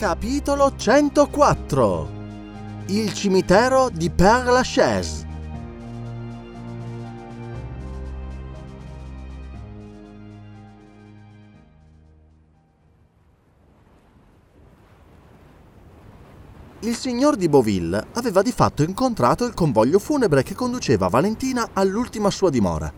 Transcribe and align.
Capitolo 0.00 0.76
104 0.76 2.08
Il 2.86 3.12
cimitero 3.12 3.90
di 3.90 4.08
Père 4.08 4.50
Lachaise 4.50 5.26
Il 16.78 16.96
signor 16.96 17.36
di 17.36 17.50
Beauville 17.50 18.06
aveva 18.14 18.40
di 18.40 18.52
fatto 18.52 18.82
incontrato 18.82 19.44
il 19.44 19.52
convoglio 19.52 19.98
funebre 19.98 20.42
che 20.42 20.54
conduceva 20.54 21.08
Valentina 21.08 21.72
all'ultima 21.74 22.30
sua 22.30 22.48
dimora. 22.48 22.90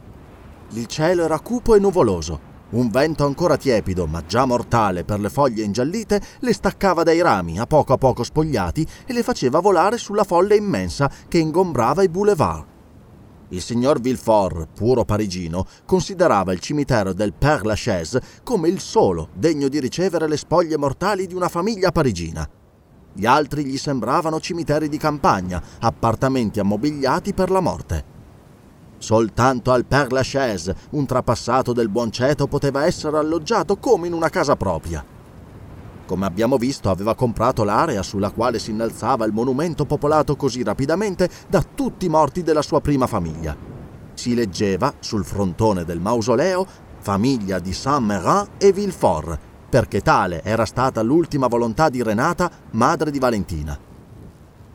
Il 0.68 0.86
cielo 0.86 1.24
era 1.24 1.40
cupo 1.40 1.74
e 1.74 1.80
nuvoloso. 1.80 2.51
Un 2.72 2.88
vento 2.88 3.26
ancora 3.26 3.58
tiepido, 3.58 4.06
ma 4.06 4.24
già 4.24 4.46
mortale 4.46 5.04
per 5.04 5.20
le 5.20 5.28
foglie 5.28 5.62
ingiallite, 5.62 6.22
le 6.40 6.54
staccava 6.54 7.02
dai 7.02 7.20
rami, 7.20 7.58
a 7.58 7.66
poco 7.66 7.92
a 7.92 7.98
poco 7.98 8.24
spogliati, 8.24 8.86
e 9.04 9.12
le 9.12 9.22
faceva 9.22 9.60
volare 9.60 9.98
sulla 9.98 10.24
folla 10.24 10.54
immensa 10.54 11.10
che 11.28 11.36
ingombrava 11.36 12.02
i 12.02 12.08
boulevard. 12.08 12.64
Il 13.48 13.60
signor 13.60 14.00
Villefort, 14.00 14.68
puro 14.74 15.04
parigino, 15.04 15.66
considerava 15.84 16.54
il 16.54 16.60
cimitero 16.60 17.12
del 17.12 17.34
Père 17.34 17.64
Lachaise 17.64 18.22
come 18.42 18.70
il 18.70 18.80
solo 18.80 19.28
degno 19.34 19.68
di 19.68 19.78
ricevere 19.78 20.26
le 20.26 20.38
spoglie 20.38 20.78
mortali 20.78 21.26
di 21.26 21.34
una 21.34 21.50
famiglia 21.50 21.92
parigina. 21.92 22.48
Gli 23.12 23.26
altri 23.26 23.66
gli 23.66 23.76
sembravano 23.76 24.40
cimiteri 24.40 24.88
di 24.88 24.96
campagna, 24.96 25.62
appartamenti 25.80 26.58
ammobiliati 26.58 27.34
per 27.34 27.50
la 27.50 27.60
morte. 27.60 28.11
Soltanto 29.02 29.72
al 29.72 29.84
Père 29.84 30.10
Lachaise 30.10 30.76
un 30.90 31.06
trapassato 31.06 31.72
del 31.72 31.88
buon 31.88 32.12
ceto 32.12 32.46
poteva 32.46 32.86
essere 32.86 33.18
alloggiato 33.18 33.76
come 33.78 34.06
in 34.06 34.12
una 34.12 34.28
casa 34.28 34.54
propria. 34.54 35.04
Come 36.06 36.24
abbiamo 36.24 36.56
visto, 36.56 36.88
aveva 36.88 37.16
comprato 37.16 37.64
l'area 37.64 38.04
sulla 38.04 38.30
quale 38.30 38.60
si 38.60 38.70
innalzava 38.70 39.24
il 39.24 39.32
monumento 39.32 39.86
popolato 39.86 40.36
così 40.36 40.62
rapidamente 40.62 41.28
da 41.48 41.64
tutti 41.64 42.06
i 42.06 42.08
morti 42.08 42.44
della 42.44 42.62
sua 42.62 42.80
prima 42.80 43.08
famiglia. 43.08 43.56
Si 44.14 44.36
leggeva 44.36 44.94
sul 45.00 45.24
frontone 45.24 45.84
del 45.84 45.98
mausoleo 45.98 46.64
famiglia 47.00 47.58
di 47.58 47.72
Saint-Mérin 47.72 48.50
e 48.56 48.72
Villefort, 48.72 49.36
perché 49.68 50.00
tale 50.00 50.44
era 50.44 50.64
stata 50.64 51.02
l'ultima 51.02 51.48
volontà 51.48 51.88
di 51.88 52.04
Renata, 52.04 52.48
madre 52.70 53.10
di 53.10 53.18
Valentina. 53.18 53.76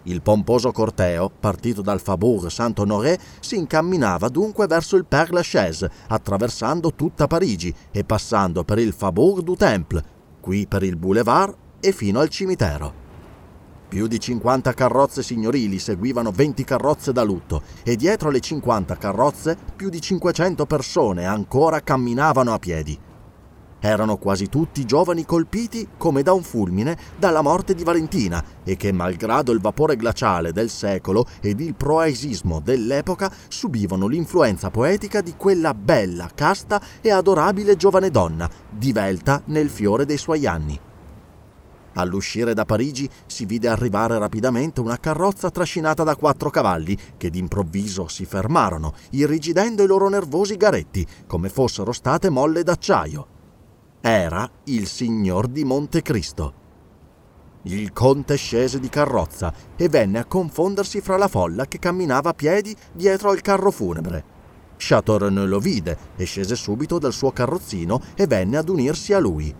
Il 0.10 0.22
pomposo 0.22 0.72
corteo, 0.72 1.30
partito 1.30 1.82
dal 1.82 2.00
Faubourg 2.00 2.48
Saint-Honoré, 2.48 3.20
si 3.42 3.58
incamminava 3.58 4.30
dunque 4.30 4.66
verso 4.66 4.96
il 4.96 5.04
Père 5.04 5.34
Lachaise, 5.34 5.92
attraversando 6.08 6.94
tutta 6.94 7.28
Parigi 7.28 7.74
e 7.92 8.06
passando 8.06 8.64
per 8.64 8.80
il 8.80 8.94
Faubourg 8.94 9.42
du 9.42 9.56
Temple, 9.56 10.02
qui 10.40 10.66
per 10.66 10.84
il 10.84 10.96
Boulevard 10.96 11.54
e 11.82 11.92
fino 11.92 12.22
al 12.22 12.30
cimitero. 12.30 13.06
Più 13.90 14.08
di 14.08 14.18
50 14.18 14.74
carrozze 14.74 15.22
signorili 15.24 15.78
seguivano 15.78 16.32
20 16.32 16.64
carrozze 16.64 17.12
da 17.12 17.24
lutto 17.24 17.64
e 17.84 17.98
dietro 17.98 18.30
le 18.30 18.40
50 18.40 18.96
carrozze 18.96 19.58
più 19.76 19.90
di 19.90 20.00
500 20.00 20.66
persone 20.66 21.26
ancora 21.26 21.82
camminavano 21.82 22.54
a 22.54 22.60
piedi. 22.60 22.98
Erano 23.80 24.18
quasi 24.18 24.50
tutti 24.50 24.86
giovani 24.86 25.24
colpiti 25.24 25.88
come 25.98 26.24
da 26.24 26.34
un 26.34 26.42
fulmine 26.42 26.98
dalla 27.18 27.42
morte 27.42 27.76
di 27.76 27.84
Valentina 27.84 28.44
e 28.64 28.76
che, 28.76 28.92
malgrado 28.92 29.52
il 29.52 29.62
vapore 29.62 29.96
glaciale 29.96 30.52
del 30.52 30.70
secolo 30.70 31.26
ed 31.42 31.60
il 31.60 31.76
proaisismo 31.76 32.60
dell'epoca, 32.60 33.32
subivano 33.48 34.08
l'influenza 34.08 34.72
poetica 34.72 35.22
di 35.22 35.36
quella 35.38 35.76
bella, 35.76 36.30
casta 36.34 36.82
e 37.02 37.12
adorabile 37.12 37.76
giovane 37.76 38.10
donna, 38.10 38.50
divelta 38.70 39.44
nel 39.46 39.70
fiore 39.70 40.06
dei 40.06 40.18
suoi 40.18 40.48
anni. 40.48 40.80
All'uscire 41.94 42.54
da 42.54 42.66
Parigi 42.66 43.10
si 43.26 43.46
vide 43.46 43.68
arrivare 43.68 44.18
rapidamente 44.20 44.82
una 44.82 45.00
carrozza 45.00 45.50
trascinata 45.50 46.04
da 46.04 46.16
quattro 46.16 46.50
cavalli 46.50 46.98
che 47.18 47.30
d'improvviso 47.30 48.08
si 48.08 48.26
fermarono, 48.26 48.94
irrigidendo 49.12 49.84
i 49.84 49.88
loro 49.88 50.10
nervosi 50.10 50.58
garetti, 50.58 51.06
come 51.28 51.50
fossero 51.50 51.92
state 51.92 52.30
molle 52.30 52.64
d'acciaio 52.64 53.36
era 54.02 54.50
il 54.66 54.88
signor 54.88 55.48
di 55.48 55.64
Montecristo. 55.64 56.66
Il 57.64 57.92
conte 57.92 58.36
scese 58.38 58.80
di 58.80 58.88
carrozza 58.88 59.54
e 59.76 59.90
venne 59.90 60.20
a 60.20 60.26
confondersi 60.26 61.02
fra 61.02 61.18
la 61.18 61.28
folla 61.28 61.66
che 61.66 61.80
camminava 61.80 62.30
a 62.30 62.34
piedi 62.34 62.76
dietro 62.94 63.30
al 63.30 63.42
carro 63.42 63.72
funebre. 63.72 64.36
Chateaurenaud 64.78 65.50
lo 65.50 65.60
vide 65.60 65.98
e 66.16 66.24
scese 66.26 66.56
subito 66.56 67.00
dal 67.00 67.12
suo 67.12 67.32
carrozzino 67.32 68.00
e 68.16 68.28
venne 68.28 68.58
ad 68.58 68.70
unirsi 68.70 69.12
a 69.12 69.20
lui. 69.20 69.54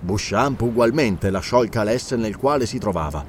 Bouchamp 0.00 0.60
ugualmente 0.60 1.30
lasciò 1.30 1.62
il 1.62 1.70
calesse 1.70 2.16
nel 2.16 2.36
quale 2.36 2.66
si 2.66 2.78
trovava. 2.78 3.24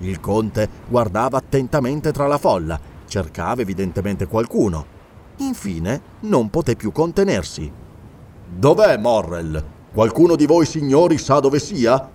Il 0.00 0.20
conte 0.20 0.68
guardava 0.88 1.38
attentamente 1.38 2.12
tra 2.12 2.26
la 2.26 2.38
folla, 2.38 2.78
cercava 3.06 3.62
evidentemente 3.62 4.26
qualcuno. 4.26 4.96
Infine 5.38 6.00
non 6.20 6.50
poté 6.50 6.76
più 6.76 6.92
contenersi. 6.92 7.72
Dov'è 8.50 8.96
Morrel? 8.96 9.76
Qualcuno 9.98 10.36
di 10.36 10.46
voi 10.46 10.64
signori 10.64 11.18
sa 11.18 11.40
dove 11.40 11.58
sia? 11.58 12.08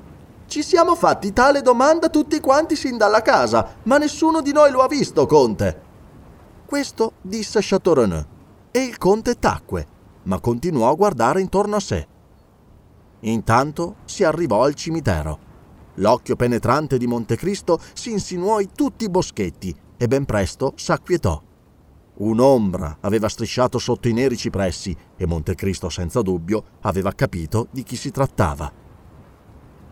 Ci 0.48 0.64
siamo 0.64 0.96
fatti 0.96 1.34
tale 1.34 1.62
domanda 1.62 2.08
tutti 2.08 2.40
quanti 2.40 2.78
sin 2.78 2.96
dalla 2.96 3.22
casa, 3.22 3.76
ma 3.84 3.98
nessuno 3.98 4.40
di 4.40 4.54
noi 4.54 4.72
lo 4.72 4.80
ha 4.80 4.88
visto, 4.88 5.26
conte. 5.26 5.82
Questo 6.66 7.16
disse 7.20 7.60
Chateaurenaud, 7.62 8.26
e 8.72 8.80
il 8.84 8.98
conte 8.98 9.38
tacque, 9.38 9.86
ma 10.24 10.40
continuò 10.40 10.90
a 10.90 10.96
guardare 10.96 11.42
intorno 11.42 11.76
a 11.76 11.82
sé. 11.82 12.08
Intanto 13.20 13.96
si 14.06 14.24
arrivò 14.24 14.64
al 14.64 14.76
cimitero. 14.76 15.38
L'occhio 15.96 16.38
penetrante 16.38 16.98
di 16.98 17.06
Montecristo 17.06 17.82
si 17.92 18.12
insinuò 18.12 18.62
in 18.62 18.70
tutti 18.74 19.04
i 19.04 19.10
boschetti 19.10 19.76
e 19.98 20.08
ben 20.08 20.24
presto 20.24 20.72
s'acquietò. 20.78 21.42
Un'ombra 22.15 22.98
aveva 23.01 23.27
strisciato 23.27 23.80
sotto 23.80 24.07
i 24.07 24.13
neri 24.13 24.38
cipressi 24.38 24.95
e 25.18 25.25
Montecristo 25.25 25.89
senza 25.89 26.21
dubbio 26.21 26.63
aveva 26.81 27.12
capito 27.12 27.68
di 27.71 27.81
chi 27.81 27.95
si 27.95 28.12
trattava. 28.12 28.71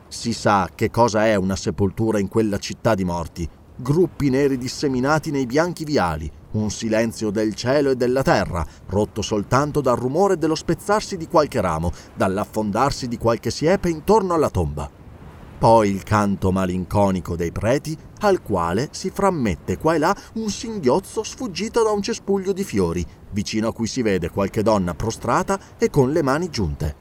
Si 0.07 0.31
sa 0.33 0.69
che 0.73 0.91
cosa 0.91 1.25
è 1.25 1.35
una 1.35 1.56
sepoltura 1.56 2.19
in 2.19 2.27
quella 2.27 2.59
città 2.59 2.94
di 2.94 3.03
morti, 3.03 3.50
gruppi 3.75 4.29
neri 4.29 4.57
disseminati 4.57 5.31
nei 5.31 5.47
bianchi 5.47 5.83
viali, 5.83 6.31
un 6.51 6.69
silenzio 6.69 7.31
del 7.31 7.56
cielo 7.56 7.91
e 7.91 7.95
della 7.95 8.21
terra, 8.21 8.63
rotto 8.88 9.23
soltanto 9.23 9.81
dal 9.81 9.97
rumore 9.97 10.38
dello 10.38 10.56
spezzarsi 10.56 11.18
di 11.18 11.27
qualche 11.27 11.59
ramo, 11.59 11.91
dall'affondarsi 12.13 13.07
di 13.07 13.18
qualche 13.18 13.50
siepe 13.50 13.89
intorno 13.89 14.35
alla 14.35 14.50
tomba. 14.50 15.00
Poi 15.62 15.92
il 15.92 16.02
canto 16.02 16.52
malinconico 16.52 17.36
dei 17.36 17.52
preti, 17.52 17.96
al 18.22 18.42
quale 18.42 18.90
si 18.90 19.12
frammette 19.12 19.78
qua 19.78 19.94
e 19.94 20.00
là 20.00 20.16
un 20.34 20.50
singhiozzo 20.50 21.22
sfuggito 21.22 21.84
da 21.84 21.92
un 21.92 22.02
cespuglio 22.02 22.52
di 22.52 22.63
fiori, 22.63 23.06
vicino 23.30 23.68
a 23.68 23.72
cui 23.72 23.86
si 23.86 24.02
vede 24.02 24.31
qualche 24.31 24.63
donna 24.63 24.96
prostrata 24.96 25.60
e 25.78 25.92
con 25.92 26.12
le 26.12 26.24
mani 26.24 26.50
giunte. 26.50 26.96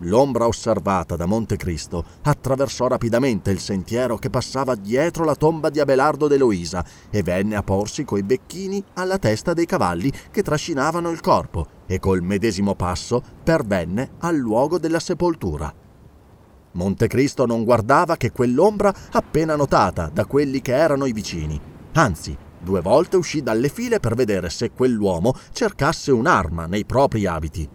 L'ombra 0.00 0.46
osservata 0.46 1.16
da 1.16 1.24
Montecristo 1.24 2.04
attraversò 2.20 2.86
rapidamente 2.86 3.50
il 3.50 3.60
sentiero 3.60 4.18
che 4.18 4.28
passava 4.28 4.74
dietro 4.74 5.24
la 5.24 5.34
tomba 5.34 5.70
di 5.70 5.80
Abelardo 5.80 6.28
de 6.28 6.36
Loisa 6.36 6.84
e 7.08 7.22
venne 7.22 7.56
a 7.56 7.62
porsi 7.62 8.04
coi 8.04 8.24
becchini 8.24 8.84
alla 8.92 9.16
testa 9.16 9.54
dei 9.54 9.64
cavalli 9.64 10.12
che 10.30 10.42
trascinavano 10.42 11.08
il 11.08 11.20
corpo 11.22 11.66
e 11.86 11.98
col 11.98 12.20
medesimo 12.20 12.74
passo 12.74 13.22
pervenne 13.42 14.10
al 14.18 14.36
luogo 14.36 14.78
della 14.78 15.00
sepoltura. 15.00 15.86
Montecristo 16.72 17.46
non 17.46 17.64
guardava 17.64 18.16
che 18.16 18.30
quell'ombra 18.30 18.94
appena 19.12 19.56
notata 19.56 20.10
da 20.12 20.26
quelli 20.26 20.60
che 20.60 20.74
erano 20.74 21.06
i 21.06 21.12
vicini, 21.12 21.60
anzi 21.92 22.36
due 22.60 22.80
volte 22.80 23.16
uscì 23.16 23.42
dalle 23.42 23.68
file 23.68 24.00
per 24.00 24.14
vedere 24.14 24.50
se 24.50 24.70
quell'uomo 24.72 25.34
cercasse 25.52 26.12
un'arma 26.12 26.66
nei 26.66 26.84
propri 26.84 27.26
abiti. 27.26 27.68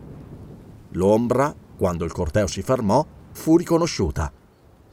L'ombra 0.91 1.55
quando 1.75 2.05
il 2.05 2.11
corteo 2.11 2.47
si 2.47 2.61
fermò, 2.61 3.05
fu 3.31 3.57
riconosciuta. 3.57 4.31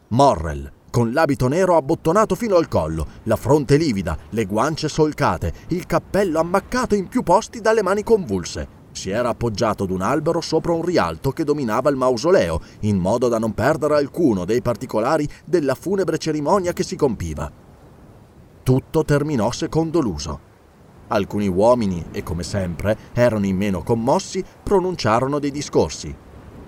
Morrel, 0.09 0.73
con 0.91 1.13
l'abito 1.13 1.47
nero 1.47 1.77
abbottonato 1.77 2.35
fino 2.35 2.57
al 2.57 2.69
collo, 2.69 3.07
la 3.25 3.37
fronte 3.37 3.77
livida, 3.77 4.17
le 4.31 4.45
guance 4.45 4.89
solcate, 4.89 5.53
il 5.69 5.87
cappello 5.87 6.41
ammaccato 6.41 6.95
in 6.95 7.07
più 7.07 7.23
posti 7.23 7.61
dalle 7.61 7.83
mani 7.83 8.03
convulse. 8.03 8.79
Si 9.01 9.09
era 9.09 9.31
appoggiato 9.31 9.85
ad 9.85 9.91
un 9.93 10.03
albero 10.03 10.43
sopra 10.43 10.75
un 10.75 10.85
rialto 10.85 11.31
che 11.31 11.43
dominava 11.43 11.89
il 11.89 11.97
mausoleo, 11.97 12.61
in 12.81 12.99
modo 12.99 13.29
da 13.29 13.39
non 13.39 13.55
perdere 13.55 13.97
alcuno 13.97 14.45
dei 14.45 14.61
particolari 14.61 15.27
della 15.47 15.75
funebre 15.75 16.19
cerimonia 16.19 16.75
che 16.75 16.83
si 16.83 16.97
compiva. 16.97 17.51
Tutto 18.63 19.03
terminò 19.03 19.53
secondo 19.53 20.01
l'uso. 20.01 20.41
Alcuni 21.09 21.49
uomini, 21.49 22.09
e 22.11 22.23
come 22.23 22.43
sempre 22.43 22.95
erano 23.15 23.47
i 23.47 23.55
meno 23.55 23.83
commossi, 23.83 24.45
pronunciarono 24.63 25.39
dei 25.39 25.51
discorsi, 25.51 26.15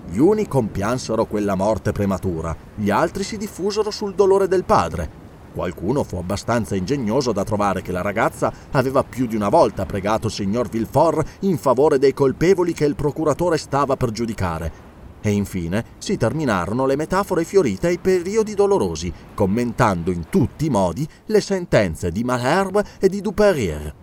gli 0.07 0.17
uni 0.17 0.47
compiansero 0.47 1.25
quella 1.25 1.53
morte 1.53 1.91
prematura, 1.91 2.57
gli 2.73 2.89
altri 2.89 3.21
si 3.21 3.37
diffusero 3.37 3.91
sul 3.91 4.15
dolore 4.15 4.47
del 4.47 4.63
padre. 4.63 5.22
Qualcuno 5.53 6.03
fu 6.03 6.17
abbastanza 6.17 6.75
ingegnoso 6.75 7.31
da 7.31 7.43
trovare 7.43 7.83
che 7.83 7.91
la 7.91 8.01
ragazza 8.01 8.51
aveva 8.71 9.03
più 9.03 9.27
di 9.27 9.35
una 9.35 9.49
volta 9.49 9.85
pregato 9.85 10.27
signor 10.27 10.67
Villefort 10.67 11.37
in 11.41 11.57
favore 11.59 11.99
dei 11.99 12.13
colpevoli 12.13 12.73
che 12.73 12.85
il 12.85 12.95
procuratore 12.95 13.57
stava 13.57 13.95
per 13.95 14.09
giudicare. 14.09 14.91
E 15.21 15.29
infine 15.29 15.85
si 15.99 16.17
terminarono 16.17 16.87
le 16.87 16.95
metafore 16.95 17.43
fiorite 17.43 17.87
ai 17.87 17.99
periodi 17.99 18.55
dolorosi, 18.55 19.13
commentando 19.35 20.11
in 20.11 20.27
tutti 20.27 20.65
i 20.65 20.69
modi 20.69 21.07
le 21.27 21.39
sentenze 21.39 22.11
di 22.11 22.23
Malherbe 22.23 22.83
e 22.99 23.07
di 23.07 23.21
Duperier. 23.21 23.93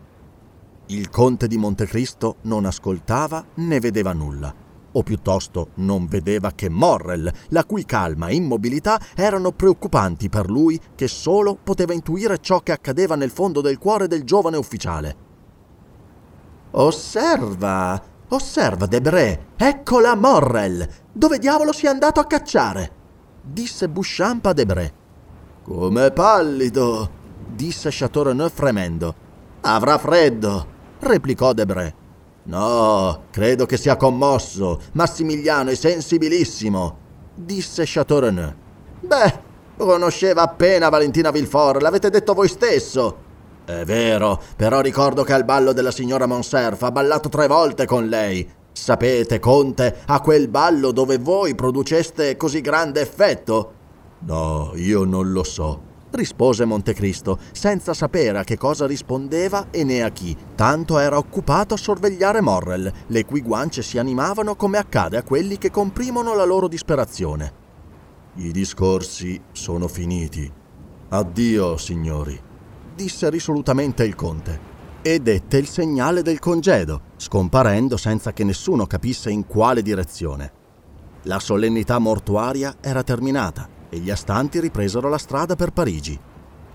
Il 0.87 1.11
conte 1.11 1.49
di 1.49 1.57
Montecristo 1.57 2.37
non 2.43 2.65
ascoltava 2.65 3.45
né 3.55 3.81
vedeva 3.81 4.13
nulla 4.13 4.60
o 4.93 5.03
piuttosto 5.03 5.69
non 5.75 6.07
vedeva 6.07 6.53
che 6.53 6.69
Morrel, 6.69 7.33
la 7.49 7.65
cui 7.65 7.85
calma 7.85 8.29
e 8.29 8.35
immobilità 8.35 9.01
erano 9.15 9.53
preoccupanti 9.53 10.29
per 10.29 10.49
lui 10.49 10.81
che 10.95 11.09
solo 11.09 11.57
poteva 11.63 11.93
intuire 11.93 12.39
ciò 12.41 12.61
che 12.61 12.73
accadeva 12.73 13.15
nel 13.15 13.31
fondo 13.31 13.61
del 13.61 13.79
cuore 13.79 14.09
del 14.09 14.25
giovane 14.25 14.57
ufficiale. 14.57 15.29
Osserva, 16.73 18.01
osserva, 18.29 18.87
Debré, 18.87 19.47
eccola 19.57 20.15
Morrel! 20.15 20.89
Dove 21.13 21.39
diavolo 21.39 21.73
si 21.73 21.87
è 21.87 21.89
andato 21.89 22.21
a 22.21 22.27
cacciare? 22.27 22.99
disse 23.43 23.89
Bouchamp 23.89 24.47
a 24.47 24.53
Debré. 24.53 24.93
Come 25.63 26.11
pallido, 26.11 27.11
disse 27.47 27.91
Chateaurenaud 27.91 28.51
fremendo. 28.51 29.15
Avrà 29.63 29.99
freddo, 29.99 30.67
replicò 31.01 31.53
Debré. 31.53 32.00
No, 32.45 33.25
credo 33.31 33.67
che 33.67 33.77
sia 33.77 33.97
commosso. 33.97 34.81
Massimiliano 34.93 35.71
è 35.71 35.75
sensibilissimo, 35.75 36.97
disse 37.35 37.83
Chateaurenaud. 37.87 38.55
Beh, 39.01 39.41
conosceva 39.77 40.43
appena 40.43 40.89
Valentina 40.89 41.31
Villefort, 41.31 41.83
l'avete 41.83 42.11
detto 42.11 42.35
voi 42.35 42.49
stesso. 42.49 43.29
È 43.65 43.85
vero, 43.85 44.41
però 44.57 44.81
ricordo 44.81 45.23
che 45.23 45.33
al 45.33 45.45
ballo 45.45 45.73
della 45.73 45.93
signora 45.93 46.27
Monserf 46.27 46.83
ha 46.83 46.91
ballato 46.91 47.29
tre 47.29 47.47
volte 47.47 47.87
con 47.87 48.09
lei. 48.09 48.49
Sapete, 48.73 49.39
conte, 49.39 49.99
a 50.07 50.21
quel 50.21 50.49
ballo 50.49 50.93
dove 50.93 51.19
voi 51.19 51.55
produceste 51.55 52.37
così 52.37 52.61
grande 52.61 53.01
effetto? 53.01 53.73
No, 54.21 54.73
io 54.75 55.05
non 55.05 55.31
lo 55.31 55.45
so 55.45 55.89
rispose 56.13 56.65
Montecristo, 56.65 57.39
senza 57.53 57.95
sapere 57.95 58.39
a 58.39 58.45
che 58.45 58.57
cosa 58.57 58.87
rispondeva 58.87 59.69
e 59.71 59.85
né 59.85 60.03
a 60.03 60.11
chi. 60.11 60.37
Tanto 60.55 60.99
era 60.99 61.19
occupato 61.19 61.75
a 61.75 61.79
sorvegliare 61.79 62.41
Morrel, 62.41 62.93
le 63.07 63.25
cui 63.25 63.41
guance 63.41 63.83
si 63.83 63.99
animavano 63.99 64.57
come 64.57 64.79
accade 64.79 65.17
a 65.17 65.23
quelli 65.23 65.59
che 65.59 65.71
comprimono 65.71 66.35
la 66.35 66.45
loro 66.45 66.69
disperazione. 66.69 67.53
I 68.37 68.53
discorsi 68.53 69.41
sono 69.53 69.89
finiti. 69.89 70.51
Addio, 71.09 71.77
signori, 71.77 72.41
disse 72.95 73.29
risolutamente 73.31 74.05
il 74.05 74.15
conte 74.15 74.69
e 75.03 75.19
dette 75.19 75.57
il 75.57 75.67
segnale 75.67 76.23
del 76.23 76.39
congedo, 76.39 77.01
scomparendo 77.17 77.97
senza 77.97 78.33
che 78.33 78.45
nessuno 78.45 78.87
capisse 78.87 79.31
in 79.31 79.47
quale 79.47 79.83
direzione. 79.83 80.53
La 81.25 81.39
solennità 81.39 81.99
mortuaria 81.99 82.77
era 82.81 83.03
terminata 83.03 83.79
e 83.91 83.99
gli 83.99 84.11
astanti 84.11 84.61
ripresero 84.61 85.09
la 85.09 85.19
strada 85.19 85.57
per 85.57 85.73
Parigi. 85.73 86.19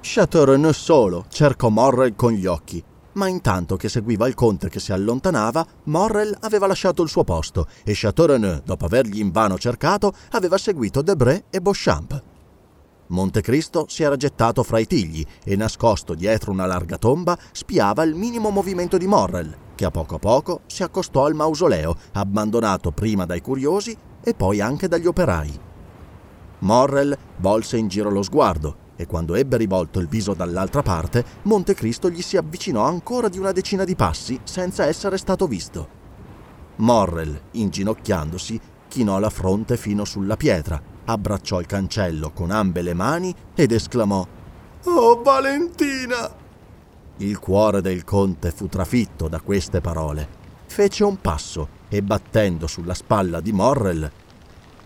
Chateaurenaud 0.01 0.73
solo 0.73 1.25
cercò 1.29 1.69
Morrel 1.69 2.15
con 2.15 2.31
gli 2.33 2.45
occhi, 2.45 2.83
ma 3.13 3.27
intanto 3.27 3.75
che 3.75 3.89
seguiva 3.89 4.27
il 4.27 4.35
conte 4.35 4.69
che 4.69 4.79
si 4.79 4.91
allontanava, 4.91 5.65
Morrel 5.85 6.37
aveva 6.41 6.67
lasciato 6.67 7.01
il 7.01 7.09
suo 7.09 7.23
posto 7.23 7.67
e 7.83 7.93
Chateaurenaud, 7.95 8.63
dopo 8.63 8.85
avergli 8.85 9.19
invano 9.19 9.57
cercato, 9.57 10.13
aveva 10.31 10.57
seguito 10.57 11.01
Debré 11.01 11.45
e 11.49 11.59
Beauchamp. 11.59 12.23
Montecristo 13.07 13.85
si 13.87 14.03
era 14.03 14.15
gettato 14.15 14.63
fra 14.63 14.79
i 14.79 14.87
tigli 14.87 15.25
e, 15.43 15.55
nascosto 15.55 16.15
dietro 16.15 16.51
una 16.51 16.65
larga 16.65 16.97
tomba, 16.97 17.37
spiava 17.51 18.03
il 18.03 18.15
minimo 18.15 18.49
movimento 18.49 18.97
di 18.97 19.07
Morrel, 19.07 19.55
che 19.75 19.85
a 19.85 19.91
poco 19.91 20.15
a 20.15 20.19
poco 20.19 20.61
si 20.65 20.83
accostò 20.83 21.25
al 21.25 21.35
mausoleo, 21.35 21.95
abbandonato 22.13 22.91
prima 22.91 23.25
dai 23.25 23.41
curiosi 23.41 23.95
e 24.23 24.33
poi 24.33 24.59
anche 24.59 24.87
dagli 24.87 25.05
operai. 25.05 25.59
Morrel 26.59 27.17
volse 27.37 27.77
in 27.77 27.87
giro 27.87 28.09
lo 28.09 28.23
sguardo 28.23 28.83
e 28.95 29.05
quando 29.05 29.35
ebbe 29.35 29.57
rivolto 29.57 29.99
il 29.99 30.07
viso 30.07 30.33
dall'altra 30.33 30.81
parte, 30.81 31.23
Montecristo 31.43 32.09
gli 32.09 32.21
si 32.21 32.37
avvicinò 32.37 32.83
ancora 32.85 33.27
di 33.27 33.37
una 33.37 33.51
decina 33.51 33.83
di 33.83 33.95
passi 33.95 34.39
senza 34.43 34.85
essere 34.85 35.17
stato 35.17 35.47
visto. 35.47 36.03
Morrel, 36.77 37.39
inginocchiandosi, 37.51 38.59
chinò 38.87 39.19
la 39.19 39.29
fronte 39.29 39.77
fino 39.77 40.05
sulla 40.05 40.37
pietra, 40.37 40.81
abbracciò 41.05 41.59
il 41.59 41.65
cancello 41.65 42.31
con 42.31 42.51
ambe 42.51 42.81
le 42.81 42.93
mani 42.93 43.35
ed 43.53 43.71
esclamò 43.71 44.25
Oh 44.85 45.21
Valentina! 45.21 46.43
Il 47.17 47.39
cuore 47.39 47.81
del 47.81 48.03
conte 48.03 48.51
fu 48.51 48.67
trafitto 48.67 49.27
da 49.27 49.39
queste 49.39 49.81
parole. 49.81 50.43
Fece 50.67 51.03
un 51.03 51.19
passo 51.21 51.69
e 51.89 52.01
battendo 52.01 52.67
sulla 52.67 52.93
spalla 52.93 53.39
di 53.39 53.51
Morrel 53.51 54.11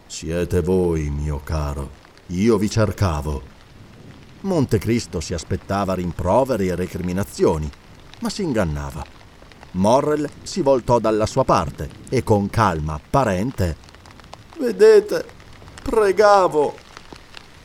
siete 0.09 0.61
voi, 0.61 1.11
mio 1.11 1.39
caro. 1.43 1.91
Io 2.27 2.57
vi 2.57 2.67
cercavo. 2.67 3.43
Montecristo 4.41 5.19
si 5.19 5.35
aspettava 5.35 5.93
rimproveri 5.93 6.67
e 6.67 6.75
recriminazioni, 6.75 7.69
ma 8.21 8.29
si 8.29 8.41
ingannava. 8.41 9.05
Morrel 9.73 10.27
si 10.41 10.61
voltò 10.61 10.97
dalla 10.97 11.27
sua 11.27 11.43
parte 11.43 11.87
e 12.09 12.23
con 12.23 12.49
calma 12.49 12.95
apparente 12.95 13.87
Vedete, 14.57 15.25
pregavo. 15.83 16.75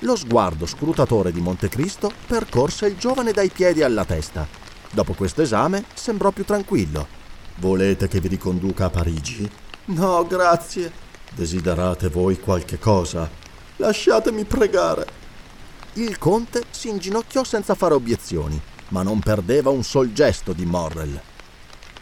Lo 0.00 0.14
sguardo 0.14 0.66
scrutatore 0.66 1.32
di 1.32 1.40
Montecristo 1.40 2.12
percorse 2.26 2.86
il 2.86 2.98
giovane 2.98 3.32
dai 3.32 3.48
piedi 3.48 3.82
alla 3.82 4.04
testa. 4.04 4.46
Dopo 4.92 5.14
questo 5.14 5.40
esame 5.40 5.86
sembrò 5.94 6.30
più 6.30 6.44
tranquillo. 6.44 7.06
Volete 7.56 8.06
che 8.06 8.20
vi 8.20 8.28
riconduca 8.28 8.84
a 8.84 8.90
Parigi? 8.90 9.50
No, 9.86 10.26
grazie. 10.26 11.03
Desiderate 11.34 12.08
voi 12.08 12.38
qualche 12.38 12.78
cosa? 12.78 13.28
Lasciatemi 13.76 14.44
pregare. 14.44 15.22
Il 15.94 16.16
conte 16.18 16.62
si 16.70 16.88
inginocchiò 16.88 17.42
senza 17.42 17.74
fare 17.74 17.94
obiezioni, 17.94 18.60
ma 18.88 19.02
non 19.02 19.18
perdeva 19.18 19.70
un 19.70 19.82
sol 19.82 20.12
gesto 20.12 20.52
di 20.52 20.64
Morrel. 20.64 21.20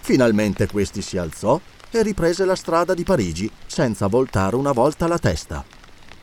Finalmente 0.00 0.66
questi 0.66 1.00
si 1.00 1.16
alzò 1.16 1.58
e 1.90 2.02
riprese 2.02 2.44
la 2.44 2.54
strada 2.54 2.92
di 2.92 3.04
Parigi 3.04 3.50
senza 3.66 4.06
voltare 4.06 4.56
una 4.56 4.72
volta 4.72 5.06
la 5.06 5.18
testa. 5.18 5.64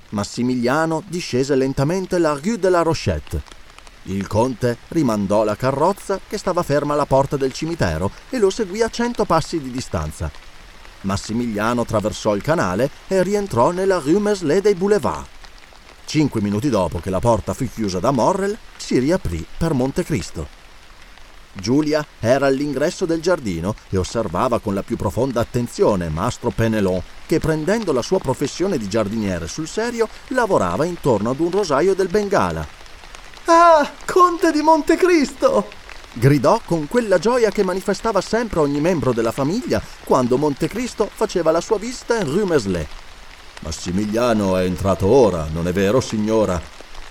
Massimiliano 0.10 1.02
discese 1.08 1.56
lentamente 1.56 2.20
la 2.20 2.34
rue 2.34 2.60
de 2.60 2.70
la 2.70 2.84
Rochette. 2.84 3.42
Il 4.04 4.28
conte 4.28 4.78
rimandò 4.90 5.44
la 5.44 5.56
carrozza 5.56 6.20
che 6.28 6.38
stava 6.38 6.62
ferma 6.62 6.94
alla 6.94 7.06
porta 7.06 7.38
del 7.38 7.54
cimitero 7.54 8.12
e 8.30 8.38
lo 8.38 8.52
seguì 8.52 8.84
a 8.84 8.90
cento 8.90 9.26
passi 9.26 9.60
di 9.60 9.72
distanza. 9.72 10.49
Massimiliano 11.02 11.82
attraversò 11.82 12.36
il 12.36 12.42
canale 12.42 12.90
e 13.08 13.24
rientrò 13.24 13.72
nella 13.72 14.00
rue 14.00 14.20
Meslay 14.20 14.62
dei 14.62 14.76
Boulevards. 14.76 15.28
Cinque 16.06 16.42
minuti 16.42 16.70
dopo 16.70 17.00
che 17.00 17.10
la 17.10 17.20
porta 17.20 17.54
fu 17.54 17.68
chiusa 17.72 18.00
da 18.00 18.12
Morrel, 18.12 18.58
si 18.78 18.98
riaprì 18.98 19.46
per 19.58 19.74
Montecristo. 19.74 20.58
Giulia 21.54 22.06
era 22.20 22.48
all'ingresso 22.48 23.06
del 23.06 23.22
giardino 23.22 23.76
e 23.90 23.98
osservava 23.98 24.60
con 24.60 24.74
la 24.74 24.84
più 24.84 24.96
profonda 24.98 25.40
attenzione 25.40 26.10
Mastro 26.10 26.50
Penelon, 26.50 27.02
che 27.26 27.40
prendendo 27.40 27.92
la 27.92 28.02
sua 28.02 28.20
professione 28.20 28.78
di 28.78 28.88
giardiniere 28.88 29.48
sul 29.48 29.68
serio, 29.68 30.08
lavorava 30.30 30.86
intorno 30.86 31.30
ad 31.30 31.40
un 31.40 31.52
rosaio 31.52 31.94
del 31.94 32.08
Bengala. 32.08 32.66
Ah, 33.46 33.92
conte 34.06 34.52
di 34.52 34.62
Montecristo! 34.62 35.79
Gridò 36.20 36.60
con 36.66 36.88
quella 36.90 37.18
gioia 37.18 37.50
che 37.50 37.64
manifestava 37.64 38.20
sempre 38.20 38.60
ogni 38.60 38.82
membro 38.82 39.14
della 39.14 39.32
famiglia 39.32 39.82
quando 40.04 40.38
Montecristo 40.38 41.10
faceva 41.12 41.50
la 41.50 41.62
sua 41.62 41.80
visita 41.80 42.18
in 42.20 42.30
Rue 42.30 42.46
Meslay. 42.46 42.86
Massimiliano 43.62 44.58
è 44.58 44.66
entrato 44.66 45.08
ora, 45.08 45.48
non 45.52 45.68
è 45.68 45.72
vero, 45.72 46.02
signora? 46.02 46.62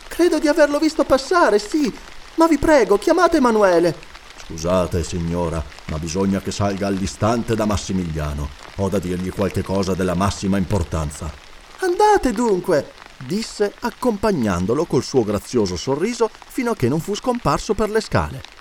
Credo 0.06 0.38
di 0.38 0.46
averlo 0.46 0.78
visto 0.78 1.04
passare, 1.04 1.58
sì. 1.58 1.92
Ma 2.34 2.46
vi 2.46 2.58
prego, 2.58 2.98
chiamate 2.98 3.38
Emanuele. 3.38 3.96
Scusate, 4.44 5.02
signora, 5.02 5.62
ma 5.86 5.98
bisogna 5.98 6.40
che 6.40 6.50
salga 6.50 6.86
all'istante 6.86 7.54
da 7.54 7.64
Massimiliano. 7.64 8.48
Ho 8.76 8.88
da 8.88 8.98
dirgli 8.98 9.30
qualche 9.30 9.62
cosa 9.62 9.94
della 9.94 10.14
massima 10.14 10.58
importanza. 10.58 11.30
Andate 11.80 12.32
dunque, 12.32 12.92
disse 13.26 13.72
accompagnandolo 13.80 14.84
col 14.84 15.02
suo 15.02 15.24
grazioso 15.24 15.76
sorriso 15.76 16.30
fino 16.48 16.72
a 16.72 16.76
che 16.76 16.88
non 16.88 17.00
fu 17.00 17.14
scomparso 17.14 17.74
per 17.74 17.90
le 17.90 18.00
scale. 18.00 18.57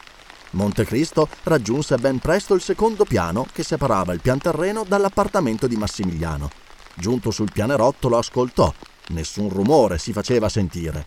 Montecristo 0.52 1.28
raggiunse 1.44 1.98
ben 1.98 2.20
presto 2.20 2.54
il 2.54 2.62
secondo 2.62 3.04
piano 3.04 3.46
che 3.52 3.64
separava 3.64 4.14
il 4.14 4.22
pianterreno 4.22 4.86
dall'appartamento 4.88 5.68
di 5.68 5.76
Massimiliano. 5.76 6.50
Giunto 6.96 7.32
sul 7.32 7.52
pianerotto 7.52 8.08
lo 8.08 8.18
ascoltò. 8.18 8.74
Nessun 9.10 9.50
rumore 9.50 9.98
si 9.98 10.14
faceva 10.14 10.50
sentire. 10.50 11.06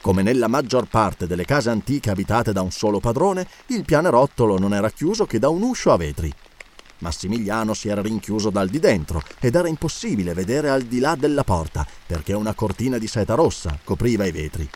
Come 0.00 0.22
nella 0.22 0.48
maggior 0.48 0.86
parte 0.86 1.26
delle 1.26 1.46
case 1.46 1.70
antiche 1.70 2.10
abitate 2.10 2.52
da 2.52 2.60
un 2.60 2.70
solo 2.70 3.00
padrone, 3.00 3.48
il 3.68 3.84
pianerottolo 3.84 4.58
non 4.58 4.74
era 4.74 4.90
chiuso 4.90 5.24
che 5.24 5.38
da 5.38 5.48
un 5.48 5.62
uscio 5.62 5.92
a 5.92 5.96
vetri. 5.96 6.32
Massimiliano 6.98 7.74
si 7.74 7.88
era 7.88 8.02
rinchiuso 8.02 8.50
dal 8.50 8.68
di 8.68 8.78
dentro 8.78 9.22
ed 9.40 9.54
era 9.54 9.68
impossibile 9.68 10.34
vedere 10.34 10.68
al 10.68 10.82
di 10.82 10.98
là 10.98 11.14
della 11.16 11.44
porta 11.44 11.86
perché 12.06 12.34
una 12.34 12.54
cortina 12.54 12.98
di 12.98 13.06
seta 13.06 13.34
rossa 13.34 13.78
copriva 13.82 14.26
i 14.26 14.30
vetri. 14.30 14.68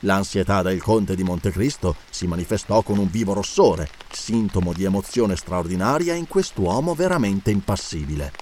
L'ansietà 0.00 0.62
del 0.62 0.82
conte 0.82 1.16
di 1.16 1.22
Montecristo 1.22 1.96
si 2.10 2.26
manifestò 2.26 2.82
con 2.82 2.98
un 2.98 3.10
vivo 3.10 3.32
rossore, 3.32 3.88
sintomo 4.10 4.72
di 4.72 4.84
emozione 4.84 5.36
straordinaria 5.36 6.14
in 6.14 6.28
quest'uomo 6.28 6.94
veramente 6.94 7.50
impassibile. 7.50 8.32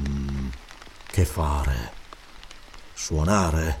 Mm, 0.00 0.48
che 1.06 1.24
fare? 1.24 1.92
Suonare? 2.94 3.80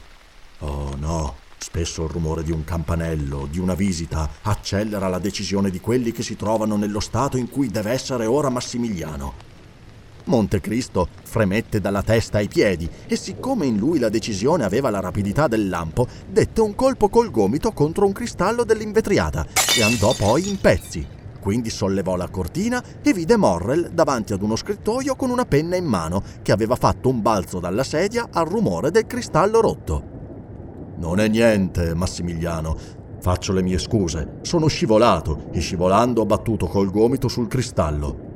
Oh 0.60 0.94
no, 0.96 1.36
Spesso 1.58 2.04
il 2.04 2.10
rumore 2.10 2.44
di 2.44 2.52
un 2.52 2.62
campanello, 2.62 3.46
di 3.50 3.58
una 3.58 3.74
visita, 3.74 4.30
accelera 4.42 5.08
la 5.08 5.18
decisione 5.18 5.70
di 5.70 5.80
quelli 5.80 6.12
che 6.12 6.22
si 6.22 6.36
trovano 6.36 6.76
nello 6.76 7.00
stato 7.00 7.36
in 7.36 7.50
cui 7.50 7.68
deve 7.68 7.90
essere 7.90 8.26
ora 8.26 8.48
Massimiliano. 8.48 9.57
Montecristo 10.28 11.08
fremette 11.22 11.80
dalla 11.80 12.02
testa 12.02 12.38
ai 12.38 12.48
piedi 12.48 12.88
e 13.06 13.16
siccome 13.16 13.66
in 13.66 13.76
lui 13.76 13.98
la 13.98 14.10
decisione 14.10 14.64
aveva 14.64 14.90
la 14.90 15.00
rapidità 15.00 15.48
del 15.48 15.68
lampo, 15.68 16.06
dette 16.30 16.60
un 16.60 16.74
colpo 16.74 17.08
col 17.08 17.30
gomito 17.30 17.72
contro 17.72 18.06
un 18.06 18.12
cristallo 18.12 18.62
dell'invetriata 18.62 19.46
e 19.76 19.82
andò 19.82 20.14
poi 20.14 20.48
in 20.48 20.60
pezzi. 20.60 21.06
Quindi 21.40 21.70
sollevò 21.70 22.16
la 22.16 22.28
cortina 22.28 22.82
e 23.02 23.12
vide 23.14 23.36
Morrel 23.36 23.90
davanti 23.92 24.34
ad 24.34 24.42
uno 24.42 24.54
scrittoio 24.54 25.16
con 25.16 25.30
una 25.30 25.46
penna 25.46 25.76
in 25.76 25.86
mano 25.86 26.22
che 26.42 26.52
aveva 26.52 26.76
fatto 26.76 27.08
un 27.08 27.22
balzo 27.22 27.58
dalla 27.58 27.84
sedia 27.84 28.28
al 28.30 28.46
rumore 28.46 28.90
del 28.90 29.06
cristallo 29.06 29.60
rotto. 29.60 30.16
Non 30.96 31.20
è 31.20 31.28
niente, 31.28 31.94
Massimiliano. 31.94 32.76
Faccio 33.20 33.52
le 33.52 33.62
mie 33.62 33.78
scuse. 33.78 34.38
Sono 34.42 34.66
scivolato 34.66 35.48
e 35.52 35.60
scivolando 35.60 36.20
ho 36.20 36.26
battuto 36.26 36.66
col 36.66 36.90
gomito 36.90 37.28
sul 37.28 37.46
cristallo. 37.46 38.27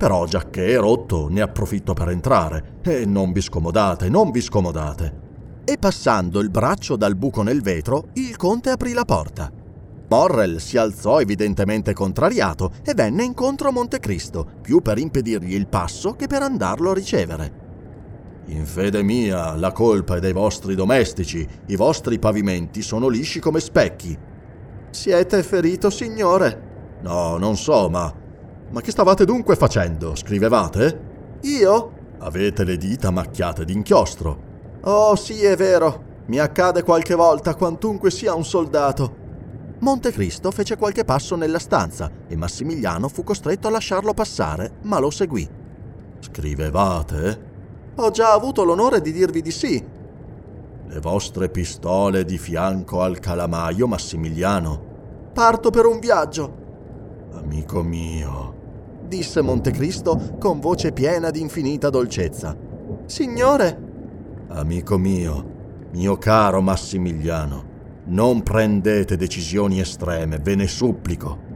Però 0.00 0.24
giacché 0.24 0.68
è 0.68 0.78
rotto, 0.78 1.28
ne 1.28 1.42
approfitto 1.42 1.92
per 1.92 2.08
entrare. 2.08 2.78
E 2.82 3.04
non 3.04 3.32
vi 3.32 3.42
scomodate, 3.42 4.08
non 4.08 4.30
vi 4.30 4.40
scomodate. 4.40 5.18
E 5.62 5.76
passando 5.76 6.40
il 6.40 6.48
braccio 6.48 6.96
dal 6.96 7.16
buco 7.16 7.42
nel 7.42 7.60
vetro, 7.60 8.06
il 8.14 8.34
conte 8.36 8.70
aprì 8.70 8.94
la 8.94 9.04
porta. 9.04 9.52
Morrel 10.08 10.58
si 10.58 10.78
alzò 10.78 11.20
evidentemente 11.20 11.92
contrariato 11.92 12.72
e 12.82 12.94
venne 12.94 13.24
incontro 13.24 13.68
a 13.68 13.72
Montecristo, 13.72 14.46
più 14.62 14.80
per 14.80 14.96
impedirgli 14.96 15.52
il 15.52 15.66
passo 15.66 16.14
che 16.14 16.26
per 16.28 16.40
andarlo 16.40 16.92
a 16.92 16.94
ricevere. 16.94 17.52
In 18.46 18.64
fede 18.64 19.02
mia, 19.02 19.54
la 19.54 19.72
colpa 19.72 20.16
è 20.16 20.20
dei 20.20 20.32
vostri 20.32 20.74
domestici. 20.74 21.46
I 21.66 21.76
vostri 21.76 22.18
pavimenti 22.18 22.80
sono 22.80 23.08
lisci 23.08 23.38
come 23.38 23.60
specchi. 23.60 24.18
Siete 24.88 25.42
ferito, 25.42 25.90
signore? 25.90 26.98
No, 27.02 27.36
non 27.36 27.58
so, 27.58 27.90
ma. 27.90 28.19
Ma 28.70 28.80
che 28.80 28.90
stavate 28.90 29.24
dunque 29.24 29.56
facendo? 29.56 30.14
Scrivevate? 30.14 31.38
Io? 31.42 31.92
Avete 32.18 32.64
le 32.64 32.76
dita 32.76 33.10
macchiate 33.10 33.64
d'inchiostro. 33.64 34.48
Oh, 34.82 35.16
sì, 35.16 35.42
è 35.44 35.56
vero. 35.56 36.08
Mi 36.26 36.38
accade 36.38 36.82
qualche 36.82 37.14
volta, 37.14 37.56
quantunque 37.56 38.10
sia 38.10 38.34
un 38.34 38.44
soldato. 38.44 39.16
Montecristo 39.80 40.50
fece 40.50 40.76
qualche 40.76 41.04
passo 41.04 41.34
nella 41.36 41.58
stanza 41.58 42.10
e 42.28 42.36
Massimiliano 42.36 43.08
fu 43.08 43.24
costretto 43.24 43.66
a 43.66 43.70
lasciarlo 43.70 44.14
passare, 44.14 44.72
ma 44.82 44.98
lo 44.98 45.10
seguì. 45.10 45.48
Scrivevate? 46.20 47.48
Ho 47.96 48.10
già 48.10 48.32
avuto 48.32 48.62
l'onore 48.62 49.00
di 49.00 49.10
dirvi 49.10 49.40
di 49.42 49.50
sì. 49.50 49.84
Le 50.86 51.00
vostre 51.00 51.48
pistole 51.48 52.24
di 52.24 52.38
fianco 52.38 53.00
al 53.00 53.18
calamaio, 53.18 53.86
Massimiliano. 53.86 54.88
Parto 55.32 55.70
per 55.70 55.86
un 55.86 55.98
viaggio. 55.98 56.58
Amico 57.32 57.82
mio, 57.82 58.49
disse 59.10 59.42
Montecristo 59.42 60.36
con 60.38 60.60
voce 60.60 60.92
piena 60.92 61.30
di 61.30 61.40
infinita 61.40 61.90
dolcezza. 61.90 62.56
Signore? 63.06 63.88
Amico 64.50 64.96
mio, 64.98 65.88
mio 65.90 66.16
caro 66.16 66.60
Massimiliano, 66.60 67.64
non 68.06 68.44
prendete 68.44 69.16
decisioni 69.16 69.80
estreme, 69.80 70.38
ve 70.38 70.54
ne 70.54 70.68
supplico. 70.68 71.48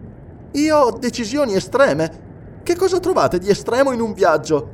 Io 0.52 0.76
ho 0.76 0.99
decisioni 0.99 1.54
estreme? 1.54 2.61
Che 2.64 2.75
cosa 2.75 2.99
trovate 2.99 3.38
di 3.38 3.49
estremo 3.49 3.92
in 3.92 4.00
un 4.00 4.14
viaggio? 4.14 4.70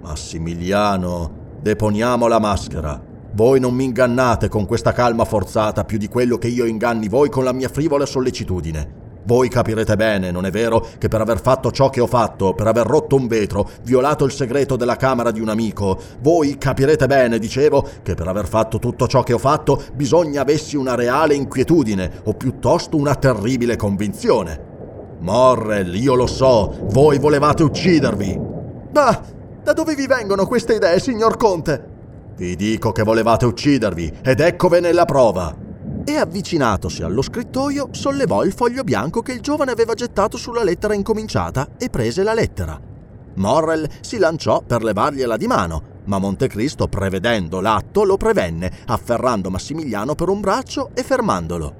Massimiliano, 0.00 1.56
deponiamo 1.60 2.28
la 2.28 2.38
maschera. 2.38 3.02
Voi 3.32 3.58
non 3.58 3.74
mi 3.74 3.84
ingannate 3.84 4.48
con 4.48 4.64
questa 4.64 4.92
calma 4.92 5.24
forzata 5.24 5.84
più 5.84 5.98
di 5.98 6.06
quello 6.06 6.38
che 6.38 6.48
io 6.48 6.66
inganni 6.66 7.08
voi 7.08 7.30
con 7.30 7.42
la 7.42 7.52
mia 7.52 7.68
frivola 7.68 8.06
sollecitudine. 8.06 9.01
Voi 9.24 9.48
capirete 9.48 9.94
bene, 9.94 10.32
non 10.32 10.46
è 10.46 10.50
vero, 10.50 10.84
che 10.98 11.06
per 11.06 11.20
aver 11.20 11.40
fatto 11.40 11.70
ciò 11.70 11.90
che 11.90 12.00
ho 12.00 12.08
fatto, 12.08 12.54
per 12.54 12.66
aver 12.66 12.86
rotto 12.86 13.14
un 13.14 13.28
vetro, 13.28 13.68
violato 13.84 14.24
il 14.24 14.32
segreto 14.32 14.74
della 14.74 14.96
camera 14.96 15.30
di 15.30 15.40
un 15.40 15.48
amico, 15.48 15.96
voi 16.20 16.58
capirete 16.58 17.06
bene, 17.06 17.38
dicevo, 17.38 17.86
che 18.02 18.14
per 18.14 18.26
aver 18.26 18.48
fatto 18.48 18.80
tutto 18.80 19.06
ciò 19.06 19.22
che 19.22 19.32
ho 19.32 19.38
fatto 19.38 19.80
bisogna 19.94 20.42
avessi 20.42 20.76
una 20.76 20.96
reale 20.96 21.34
inquietudine, 21.34 22.22
o 22.24 22.34
piuttosto 22.34 22.96
una 22.96 23.14
terribile 23.14 23.76
convinzione. 23.76 24.70
Morrel, 25.20 25.94
io 25.94 26.16
lo 26.16 26.26
so, 26.26 26.74
voi 26.90 27.18
volevate 27.18 27.62
uccidervi. 27.62 28.40
Ma 28.92 29.22
da 29.62 29.72
dove 29.72 29.94
vi 29.94 30.08
vengono 30.08 30.46
queste 30.46 30.74
idee, 30.74 30.98
signor 30.98 31.36
Conte? 31.36 31.90
Vi 32.34 32.56
dico 32.56 32.90
che 32.90 33.04
volevate 33.04 33.46
uccidervi, 33.46 34.18
ed 34.22 34.40
eccovene 34.40 34.92
la 34.92 35.04
prova. 35.04 35.54
E 36.04 36.16
avvicinatosi 36.16 37.02
allo 37.04 37.22
scrittoio, 37.22 37.88
sollevò 37.92 38.42
il 38.42 38.52
foglio 38.52 38.82
bianco 38.82 39.22
che 39.22 39.32
il 39.32 39.40
giovane 39.40 39.70
aveva 39.70 39.94
gettato 39.94 40.36
sulla 40.36 40.64
lettera 40.64 40.94
incominciata 40.94 41.68
e 41.78 41.90
prese 41.90 42.24
la 42.24 42.34
lettera. 42.34 42.78
Morrel 43.34 43.88
si 44.00 44.18
lanciò 44.18 44.62
per 44.62 44.82
levargliela 44.82 45.36
di 45.36 45.46
mano, 45.46 45.82
ma 46.04 46.18
Montecristo, 46.18 46.88
prevedendo 46.88 47.60
l'atto, 47.60 48.02
lo 48.02 48.16
prevenne, 48.16 48.70
afferrando 48.86 49.48
Massimiliano 49.48 50.16
per 50.16 50.28
un 50.28 50.40
braccio 50.40 50.90
e 50.92 51.04
fermandolo. 51.04 51.74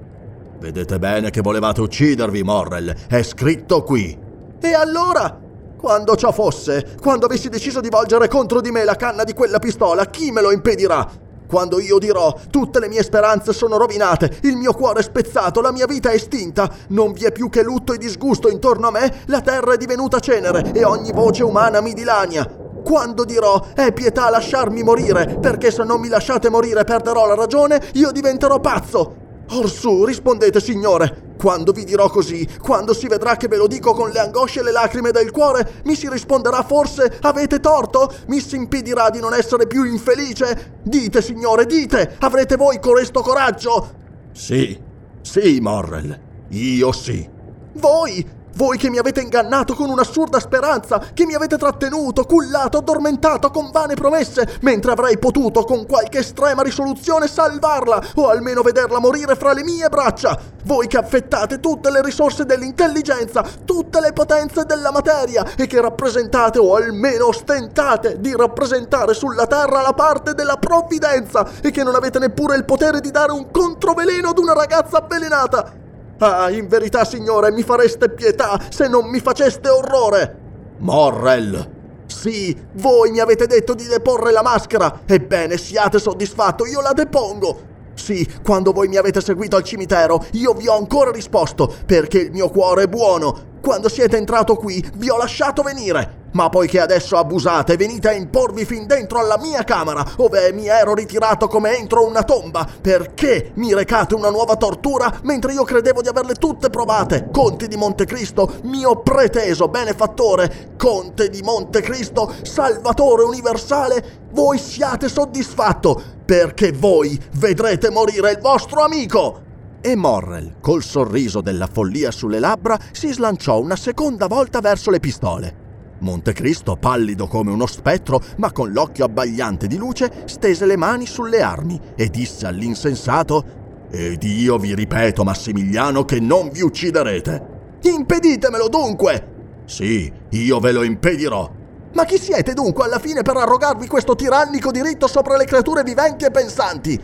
Vedete 0.61 1.01
bene 1.01 1.31
che 1.31 1.41
volevate 1.41 1.81
uccidervi, 1.81 2.45
Morrel. 2.45 2.95
È 3.09 3.23
scritto 3.23 3.83
qui. 3.83 4.17
E 4.61 4.73
allora? 4.73 5.41
Quando 5.77 6.15
ciò 6.15 6.31
fosse, 6.31 6.95
quando 7.01 7.27
avessi 7.27 7.49
deciso 7.49 7.81
di 7.81 7.89
volgere 7.89 8.29
contro 8.29 8.61
di 8.61 8.71
me 8.71 8.85
la 8.85 8.95
canna 8.95 9.25
di 9.25 9.33
quella 9.33 9.59
pistola, 9.59 10.07
chi 10.07 10.31
me 10.31 10.41
lo 10.41 10.53
impedirà? 10.53 11.11
Quando 11.53 11.81
io 11.81 11.99
dirò 11.99 12.35
tutte 12.49 12.81
le 12.81 12.89
mie 12.89 13.03
speranze 13.03 13.53
sono 13.53 13.77
rovinate, 13.77 14.39
il 14.45 14.57
mio 14.57 14.73
cuore 14.73 15.01
è 15.01 15.03
spezzato, 15.03 15.61
la 15.61 15.71
mia 15.71 15.85
vita 15.85 16.09
è 16.09 16.15
estinta, 16.15 16.67
non 16.89 17.13
vi 17.13 17.25
è 17.25 17.31
più 17.31 17.51
che 17.51 17.63
lutto 17.63 17.93
e 17.93 17.99
disgusto 17.99 18.49
intorno 18.49 18.89
a 18.89 18.91
me, 18.91 19.21
la 19.27 19.43
terra 19.43 19.75
è 19.75 19.77
divenuta 19.77 20.19
cenere 20.19 20.73
e 20.73 20.83
ogni 20.83 21.13
voce 21.13 21.43
umana 21.43 21.83
mi 21.83 21.93
dilania. 21.93 22.51
Quando 22.83 23.25
dirò 23.25 23.67
è 23.75 23.93
pietà 23.93 24.31
lasciarmi 24.31 24.83
morire, 24.83 25.37
perché 25.43 25.71
se 25.71 25.85
non 25.85 26.01
mi 26.01 26.09
lasciate 26.09 26.49
morire 26.49 26.85
perderò 26.85 27.27
la 27.27 27.35
ragione, 27.35 27.83
io 27.93 28.13
diventerò 28.13 28.59
pazzo. 28.59 29.17
Orsù, 29.51 30.07
rispondete, 30.07 30.59
signore. 30.59 31.32
Quando 31.43 31.73
vi 31.73 31.83
dirò 31.83 32.09
così, 32.09 32.49
quando 32.61 32.95
si 32.95 33.09
vedrà 33.09 33.37
che 33.37 33.49
ve 33.49 33.57
lo 33.57 33.67
dico 33.67 33.95
con 33.95 34.11
le 34.11 34.21
angosce 34.21 34.61
e 34.61 34.63
le 34.63 34.71
lacrime 34.71 35.11
del 35.11 35.33
cuore, 35.33 35.81
mi 35.87 35.97
si 35.97 36.09
risponderà 36.09 36.63
forse 36.63 37.19
avete 37.21 37.59
torto? 37.59 38.15
Mi 38.29 38.39
si 38.39 38.55
impedirà 38.55 39.11
di 39.11 39.19
non 39.19 39.35
essere 39.35 39.67
più 39.67 39.83
infelice? 39.83 40.79
Dite, 40.85 41.21
signore, 41.21 41.67
dite, 41.67 42.15
avrete 42.21 42.55
voi 42.55 42.79
coresto 42.79 43.23
coraggio? 43.23 43.93
Sì, 44.31 44.81
sì, 45.21 45.59
Morrel, 45.61 46.17
io 46.51 46.93
sì. 46.93 47.29
Voi? 47.73 48.25
Voi 48.55 48.77
che 48.77 48.91
mi 48.91 48.99
avete 48.99 49.21
ingannato 49.21 49.75
con 49.75 49.89
un'assurda 49.89 50.39
speranza, 50.39 51.03
che 51.15 51.25
mi 51.25 51.35
avete 51.35 51.57
trattenuto, 51.57 52.25
cullato, 52.25 52.79
addormentato 52.79 53.51
con 53.51 53.71
vane 53.71 53.95
promesse, 53.95 54.59
mentre 54.61 54.93
avrei 54.93 55.19
potuto 55.19 55.65
con 55.65 55.87
qualche 55.87 56.19
estrema 56.19 56.63
risoluzione 56.63 57.29
salvarla 57.29 58.03
o 58.17 58.29
almeno 58.29 58.63
vederla 58.63 58.99
morire 58.99 59.37
fra 59.37 59.53
le 59.53 59.63
mie 59.63 59.89
braccia. 59.89 60.39
Voi 60.65 60.87
che 60.87 60.99
affettate 60.99 61.61
tutte 61.61 61.91
le 61.91 62.03
risorse 62.03 62.45
dell'intelligenza, 62.45 63.45
tutte 63.65 64.01
le 64.01 64.13
potenze 64.13 64.65
della 64.65 64.93
materia 64.93 65.55
e 65.57 65.67
che 65.67 65.81
rappresentate 65.81 66.59
o 66.59 66.75
almeno 66.75 67.29
ostentate 67.29 68.21
di 68.21 68.35
rappresentare 68.37 69.15
sulla 69.15 69.47
terra 69.47 69.81
la 69.81 69.93
parte 69.93 70.35
della 70.35 70.57
provvidenza 70.57 71.49
e 71.63 71.71
che 71.71 71.83
non 71.83 71.95
avete 71.95 72.19
neppure 72.19 72.57
il 72.57 72.65
potere 72.65 73.01
di 73.01 73.11
dare 73.11 73.33
un 73.33 73.51
controveleno 73.51 74.29
ad 74.29 74.39
una 74.39 74.53
ragazza 74.53 74.99
avvelenata. 74.99 75.81
Ah, 76.25 76.51
in 76.51 76.69
verità, 76.69 77.05
signore, 77.05 77.51
mi 77.51 77.65
fareste 77.65 78.09
pietà 78.09 78.57
se 78.71 78.87
non 78.87 79.11
mi 79.11 79.19
faceste 79.19 79.69
orrore. 79.69 80.37
Morrel! 80.79 81.81
Sì, 82.07 82.57
voi 82.75 83.11
mi 83.11 83.19
avete 83.19 83.49
detto 83.49 83.75
di 83.75 83.89
deporre 83.89 84.31
la 84.31 84.43
maschera. 84.43 85.01
Ebbene, 85.05 85.57
siate 85.57 85.99
soddisfatto, 85.99 86.65
io 86.65 86.81
la 86.81 86.93
depongo. 86.93 87.71
Sì, 87.95 88.25
quando 88.45 88.71
voi 88.71 88.87
mi 88.87 88.99
avete 88.99 89.21
seguito 89.21 89.57
al 89.57 89.65
cimitero, 89.65 90.25
io 90.35 90.53
vi 90.53 90.69
ho 90.69 90.77
ancora 90.77 91.11
risposto, 91.11 91.75
perché 91.85 92.19
il 92.21 92.31
mio 92.31 92.51
cuore 92.51 92.85
è 92.85 92.89
buono. 92.89 93.51
Quando 93.63 93.89
siete 93.89 94.17
entrato 94.17 94.57
qui, 94.57 94.85
vi 94.97 95.09
ho 95.09 95.17
lasciato 95.17 95.63
venire. 95.63 96.23
Ma 96.33 96.49
poiché 96.49 96.81
adesso 96.81 97.17
abusate, 97.17 97.77
venite 97.77 98.09
a 98.09 98.13
imporvi 98.13 98.65
fin 98.65 98.89
dentro 98.89 99.21
alla 99.21 99.39
mia 99.39 99.63
camera, 99.63 100.05
ove 100.17 100.53
mi 100.53 100.67
ero 100.67 100.95
ritirato 100.95 101.47
come 101.47 101.79
entro 101.79 102.05
una 102.05 102.25
tomba, 102.25 102.67
perché 102.81 103.53
mi 103.55 103.73
recate 103.73 104.15
una 104.17 104.31
nuova 104.31 104.57
tortura 104.57 105.21
mentre 105.23 105.53
io 105.53 105.63
credevo 105.63 106.03
di 106.03 106.09
averle 106.09 106.35
tutte 106.35 106.71
provate? 106.71 107.29
Conte 107.31 107.69
di 107.69 107.77
Montecristo, 107.77 108.55
mio 108.63 108.97
preteso 109.01 109.69
benefattore, 109.69 110.73
Conte 110.77 111.29
di 111.29 111.43
Montecristo, 111.43 112.35
Salvatore 112.43 113.23
universale, 113.23 114.21
voi 114.33 114.59
siate 114.59 115.09
soddisfatto, 115.09 116.03
perché 116.25 116.73
voi 116.73 117.17
vedrete 117.35 117.91
morire 117.91 118.33
il 118.33 118.41
vostro 118.41 118.83
amico! 118.83 119.52
E 119.85 119.97
Morrel, 119.97 120.59
col 120.61 120.81
sorriso 120.81 121.41
della 121.41 121.67
follia 121.67 122.13
sulle 122.13 122.39
labbra, 122.39 122.79
si 122.93 123.13
slanciò 123.13 123.61
una 123.61 123.75
seconda 123.75 124.29
volta 124.29 124.61
verso 124.61 124.93
le 124.93 125.01
pistole. 125.01 125.57
Montecristo, 125.99 126.77
pallido 126.77 127.27
come 127.27 127.51
uno 127.51 127.67
spettro, 127.67 128.23
ma 128.37 128.53
con 128.53 128.71
l'occhio 128.71 129.05
abbagliante 129.05 129.67
di 129.67 129.77
luce, 129.77 130.23
stese 130.27 130.67
le 130.67 130.77
mani 130.77 131.05
sulle 131.05 131.43
armi 131.43 131.81
e 131.97 132.07
disse 132.11 132.47
all'insensato 132.47 133.89
Ed 133.91 134.23
io 134.23 134.57
vi 134.57 134.73
ripeto, 134.73 135.25
Massimiliano, 135.25 136.05
che 136.05 136.21
non 136.21 136.49
vi 136.51 136.61
ucciderete. 136.61 137.79
Impeditemelo 137.83 138.69
dunque! 138.69 139.65
Sì, 139.65 140.11
io 140.31 140.61
ve 140.61 140.71
lo 140.71 140.85
impedirò. 140.85 141.51
Ma 141.95 142.05
chi 142.05 142.19
siete 142.19 142.55
dunque 142.55 142.85
alla 142.85 143.01
fine 143.01 143.23
per 143.23 143.37
arrogarvi 143.37 143.89
questo 143.89 144.15
tirannico 144.15 144.71
diritto 144.71 145.09
sopra 145.09 145.37
le 145.37 145.45
creature 145.45 145.83
viventi 145.83 146.25
e 146.25 146.31
pensanti? 146.31 147.01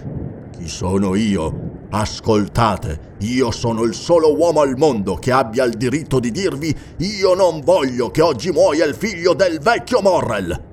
Chi 0.57 0.69
sono 0.69 1.17
io? 1.17 1.68
Ascoltate, 1.91 3.15
io 3.21 3.51
sono 3.51 3.83
il 3.85 3.95
solo 3.95 4.37
uomo 4.37 4.61
al 4.61 4.77
mondo 4.77 5.15
che 5.15 5.33
abbia 5.33 5.65
il 5.65 5.73
diritto 5.73 6.21
di 6.21 6.31
dirvi 6.31 6.77
io 6.99 7.33
non 7.35 7.63
voglio 7.63 8.11
che 8.11 8.21
oggi 8.21 8.51
muoia 8.51 8.85
il 8.85 8.95
figlio 8.95 9.33
del 9.33 9.59
vecchio 9.59 10.03
Morrel. 10.03 10.67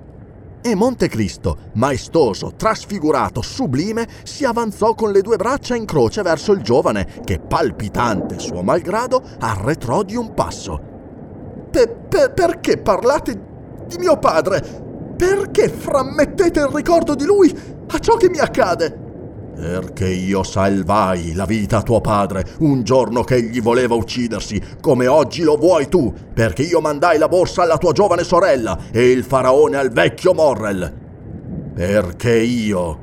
E 0.61 0.75
Montecristo, 0.75 1.69
maestoso, 1.75 2.55
trasfigurato, 2.57 3.41
sublime, 3.41 4.05
si 4.23 4.43
avanzò 4.43 4.93
con 4.93 5.13
le 5.13 5.21
due 5.21 5.37
braccia 5.37 5.75
in 5.75 5.85
croce 5.85 6.21
verso 6.21 6.51
il 6.51 6.61
giovane, 6.61 7.21
che 7.23 7.39
palpitante 7.39 8.37
suo 8.37 8.61
malgrado 8.61 9.23
arretrò 9.39 10.03
di 10.03 10.17
un 10.17 10.33
passo. 10.33 10.81
Per, 11.71 11.95
per, 12.09 12.33
perché 12.33 12.77
parlate 12.77 13.41
di 13.87 13.97
mio 13.99 14.17
padre? 14.17 15.13
Perché 15.15 15.69
frammettete 15.69 16.59
il 16.59 16.69
ricordo 16.73 17.15
di 17.15 17.23
lui 17.23 17.57
a 17.87 17.99
ciò 17.99 18.17
che 18.17 18.29
mi 18.29 18.39
accade? 18.39 19.04
Perché 19.55 20.09
io 20.09 20.43
salvai 20.43 21.33
la 21.33 21.45
vita 21.45 21.77
a 21.77 21.81
tuo 21.81 22.01
padre 22.01 22.45
un 22.59 22.83
giorno 22.83 23.23
che 23.23 23.35
egli 23.35 23.61
voleva 23.61 23.95
uccidersi, 23.95 24.61
come 24.81 25.07
oggi 25.07 25.43
lo 25.43 25.55
vuoi 25.55 25.87
tu, 25.87 26.13
perché 26.33 26.63
io 26.63 26.81
mandai 26.81 27.17
la 27.17 27.29
borsa 27.29 27.63
alla 27.63 27.77
tua 27.77 27.93
giovane 27.93 28.23
sorella 28.23 28.77
e 28.91 29.09
il 29.11 29.23
faraone 29.23 29.77
al 29.77 29.91
vecchio 29.91 30.33
Morrel. 30.33 30.93
Perché 31.73 32.35
io. 32.35 32.99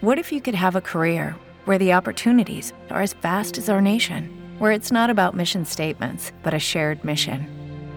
What 0.00 0.18
if 0.18 0.30
you 0.32 0.40
could 0.40 0.56
have 0.56 0.76
a 0.76 0.82
career 0.82 1.36
where 1.64 1.78
the 1.78 1.94
opportunities 1.94 2.72
are 2.90 3.02
as 3.02 3.14
vast 3.22 3.56
as 3.56 3.68
our 3.68 3.80
nation, 3.80 4.28
where 4.58 4.74
it's 4.74 4.90
not 4.90 5.10
about 5.10 5.34
mission 5.34 5.64
statements, 5.64 6.32
but 6.42 6.52
a 6.52 6.58
shared 6.58 7.04
mission? 7.04 7.61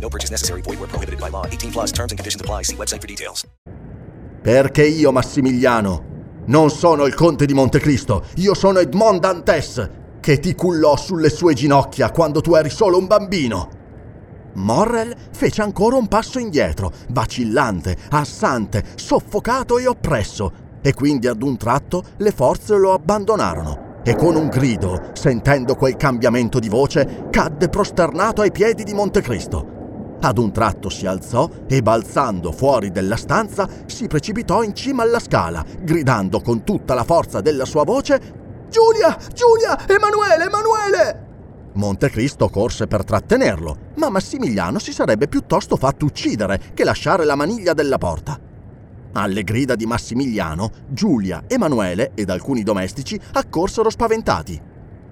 No 0.00 0.08
purchase 0.08 0.30
necessary. 0.30 0.62
Void 0.62 0.78
where 0.78 0.88
prohibited 0.88 1.20
by 1.20 1.30
law. 1.30 1.46
18 1.46 1.70
plus 1.70 1.92
terms 1.92 2.12
and 2.12 2.18
conditions 2.18 2.40
apply. 2.40 2.62
See 2.64 2.76
website 2.76 3.00
for 3.00 3.06
details. 3.06 3.46
Perché 4.42 4.86
io, 4.86 5.12
Massimiliano, 5.12 6.04
non 6.46 6.70
sono 6.70 7.04
il 7.04 7.14
conte 7.14 7.44
di 7.44 7.52
Montecristo. 7.52 8.24
Io 8.36 8.54
sono 8.54 8.78
Edmond 8.78 9.20
Dantes, 9.20 9.88
che 10.18 10.38
ti 10.38 10.54
cullò 10.54 10.96
sulle 10.96 11.28
sue 11.28 11.52
ginocchia 11.52 12.10
quando 12.10 12.40
tu 12.40 12.54
eri 12.54 12.70
solo 12.70 12.96
un 12.96 13.06
bambino. 13.06 13.68
Morrel 14.54 15.14
fece 15.30 15.60
ancora 15.60 15.96
un 15.96 16.08
passo 16.08 16.38
indietro, 16.38 16.90
vacillante, 17.10 17.96
assante, 18.10 18.82
soffocato 18.96 19.78
e 19.78 19.86
oppresso, 19.86 20.52
e 20.80 20.94
quindi 20.94 21.26
ad 21.26 21.42
un 21.42 21.58
tratto 21.58 22.02
le 22.16 22.32
forze 22.32 22.74
lo 22.76 22.94
abbandonarono. 22.94 23.88
E 24.02 24.16
con 24.16 24.34
un 24.34 24.48
grido, 24.48 25.10
sentendo 25.12 25.76
quel 25.76 25.96
cambiamento 25.96 26.58
di 26.58 26.70
voce, 26.70 27.26
cadde 27.30 27.68
prosternato 27.68 28.40
ai 28.40 28.50
piedi 28.50 28.82
di 28.82 28.94
Montecristo. 28.94 29.79
Ad 30.22 30.38
un 30.38 30.52
tratto 30.52 30.90
si 30.90 31.06
alzò 31.06 31.48
e, 31.66 31.82
balzando 31.82 32.52
fuori 32.52 32.90
della 32.90 33.16
stanza, 33.16 33.68
si 33.86 34.06
precipitò 34.06 34.62
in 34.62 34.74
cima 34.74 35.02
alla 35.02 35.18
scala, 35.18 35.64
gridando 35.80 36.40
con 36.40 36.62
tutta 36.62 36.94
la 36.94 37.04
forza 37.04 37.40
della 37.40 37.64
sua 37.64 37.84
voce 37.84 38.38
Giulia! 38.70 39.16
Giulia! 39.34 39.88
Emanuele! 39.88 40.44
Emanuele! 40.44 41.26
Montecristo 41.72 42.48
corse 42.48 42.86
per 42.86 43.02
trattenerlo, 43.02 43.76
ma 43.96 44.08
Massimiliano 44.10 44.78
si 44.78 44.92
sarebbe 44.92 45.26
piuttosto 45.26 45.76
fatto 45.76 46.04
uccidere 46.04 46.60
che 46.72 46.84
lasciare 46.84 47.24
la 47.24 47.34
maniglia 47.34 47.72
della 47.72 47.98
porta. 47.98 48.38
Alle 49.12 49.42
grida 49.42 49.74
di 49.74 49.86
Massimiliano, 49.86 50.70
Giulia, 50.88 51.44
Emanuele 51.48 52.12
ed 52.14 52.30
alcuni 52.30 52.62
domestici 52.62 53.18
accorsero 53.32 53.90
spaventati. 53.90 54.69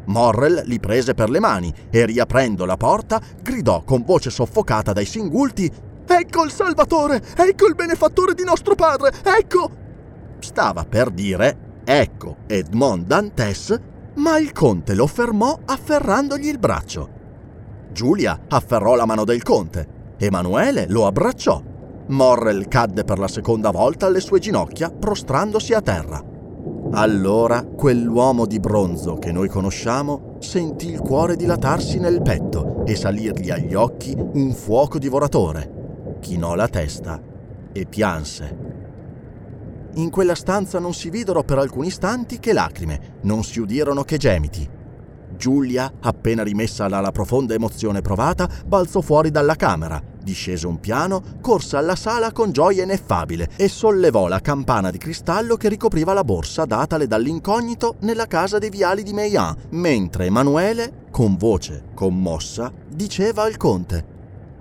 Morrel 0.09 0.63
li 0.67 0.79
prese 0.79 1.15
per 1.15 1.31
le 1.31 1.41
mani 1.41 1.73
e, 1.91 2.05
riaprendo 2.05 2.65
la 2.65 2.77
porta, 2.77 3.21
gridò 3.43 3.83
con 3.83 4.05
voce 4.05 4.31
soffocata 4.31 4.93
dai 4.93 5.07
singulti: 5.07 5.71
Ecco 6.07 6.45
il 6.45 6.51
Salvatore! 6.51 7.23
Ecco 7.37 7.67
il 7.67 7.75
benefattore 7.75 8.35
di 8.35 8.45
nostro 8.45 8.75
padre! 8.75 9.13
Ecco! 9.23 9.71
Stava 10.41 10.85
per 10.85 11.11
dire: 11.11 11.81
Ecco 11.85 12.37
Edmond 12.47 13.07
Dantes 13.07 13.81
ma 14.19 14.37
il 14.37 14.53
conte 14.53 14.95
lo 14.95 15.07
fermò 15.07 15.59
afferrandogli 15.65 16.49
il 16.49 16.59
braccio. 16.59 17.09
Giulia 17.93 18.47
afferrò 18.49 18.95
la 18.95 19.07
mano 19.07 19.25
del 19.25 19.43
conte. 19.43 20.15
Emanuele 20.19 20.87
lo 20.89 21.07
abbracciò. 21.07 21.63
Morrel 22.09 22.67
cadde 22.69 23.05
per 23.05 23.19
la 23.19 23.29
seconda 23.29 23.71
volta 23.71 24.07
alle 24.07 24.21
sue 24.21 24.41
ginocchia, 24.41 24.91
prostrandosi 24.91 25.73
a 25.73 25.81
terra. 25.81 26.28
Allora 26.93 27.65
quell'uomo 27.65 28.47
di 28.47 28.59
bronzo 28.59 29.17
che 29.17 29.31
noi 29.31 29.49
conosciamo 29.49 30.37
sentì 30.41 30.91
il 30.91 31.01
cuore 31.01 31.37
dilatarsi 31.37 31.99
nel 31.99 32.23
petto 32.23 32.85
e 32.87 32.97
salirgli 32.97 33.51
agli 33.51 33.75
occhi 33.75 34.17
un 34.17 34.53
fuoco 34.53 34.99
divoratore. 34.99 36.17
Chinò 36.21 36.55
la 36.55 36.69
testa 36.69 37.21
e 37.73 37.87
pianse. 37.87 38.57
In 39.95 40.11
quella 40.11 40.35
stanza 40.35 40.79
non 40.79 40.95
si 40.95 41.11
videro 41.11 41.43
per 41.43 41.59
alcuni 41.59 41.89
istanti 41.89 42.39
che 42.39 42.53
lacrime, 42.53 43.19
non 43.23 43.45
si 43.45 43.61
udirono 43.61 44.03
che 44.03 44.17
gemiti. 44.17 44.77
Giulia, 45.39 45.91
appena 46.01 46.43
rimessa 46.43 46.89
dalla 46.89 47.13
profonda 47.13 47.55
emozione 47.55 48.03
provata, 48.03 48.47
balzò 48.67 49.01
fuori 49.01 49.31
dalla 49.31 49.55
camera, 49.55 50.03
discese 50.23 50.67
un 50.67 50.81
piano, 50.81 51.23
corse 51.41 51.77
alla 51.77 51.97
sala 51.97 52.33
con 52.33 52.53
gioia 52.53 52.83
ineffabile 52.83 53.49
e 53.57 53.69
sollevò 53.69 54.29
la 54.29 54.41
campana 54.41 54.91
di 54.91 54.99
cristallo 54.99 55.57
che 55.57 55.71
ricopriva 55.71 56.13
la 56.13 56.25
borsa 56.25 56.67
datale 56.67 57.07
dall'incognito 57.07 57.97
nella 58.01 58.27
casa 58.27 58.59
dei 58.59 58.69
viali 58.69 59.03
di 59.03 59.15
Meian, 59.15 59.57
mentre 59.71 60.27
Emanuele, 60.27 61.07
con 61.11 61.37
voce 61.37 61.85
commossa, 61.95 62.71
diceva 62.87 63.45
al 63.45 63.57
conte: 63.57 64.05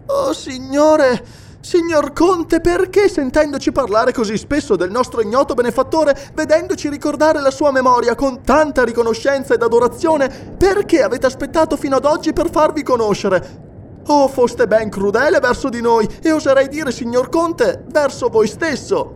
Oh 0.06 0.32
signore! 0.32 1.47
Signor 1.68 2.14
Conte, 2.14 2.62
perché 2.62 3.10
sentendoci 3.10 3.74
parlare 3.74 4.14
così 4.14 4.38
spesso 4.38 4.78
del 4.78 4.90
nostro 4.90 5.20
ignoto 5.20 5.54
benefattore, 5.54 6.18
vedendoci 6.34 6.88
ricordare 6.88 7.42
la 7.42 7.52
sua 7.52 7.74
memoria 7.74 8.16
con 8.16 8.42
tanta 8.42 8.86
riconoscenza 8.86 9.54
ed 9.54 9.62
adorazione, 9.62 10.30
perché 10.58 11.04
avete 11.04 11.26
aspettato 11.26 11.76
fino 11.76 11.98
ad 11.98 12.06
oggi 12.06 12.32
per 12.32 12.50
farvi 12.50 12.84
conoscere? 12.84 14.04
Oh, 14.06 14.30
foste 14.30 14.66
ben 14.66 14.90
crudele 14.90 15.42
verso 15.42 15.68
di 15.68 15.82
noi 15.82 16.08
e 16.22 16.32
oserei 16.32 16.70
dire, 16.70 16.94
signor 16.94 17.28
Conte, 17.28 17.84
verso 17.92 18.30
voi 18.30 18.48
stesso. 18.48 19.16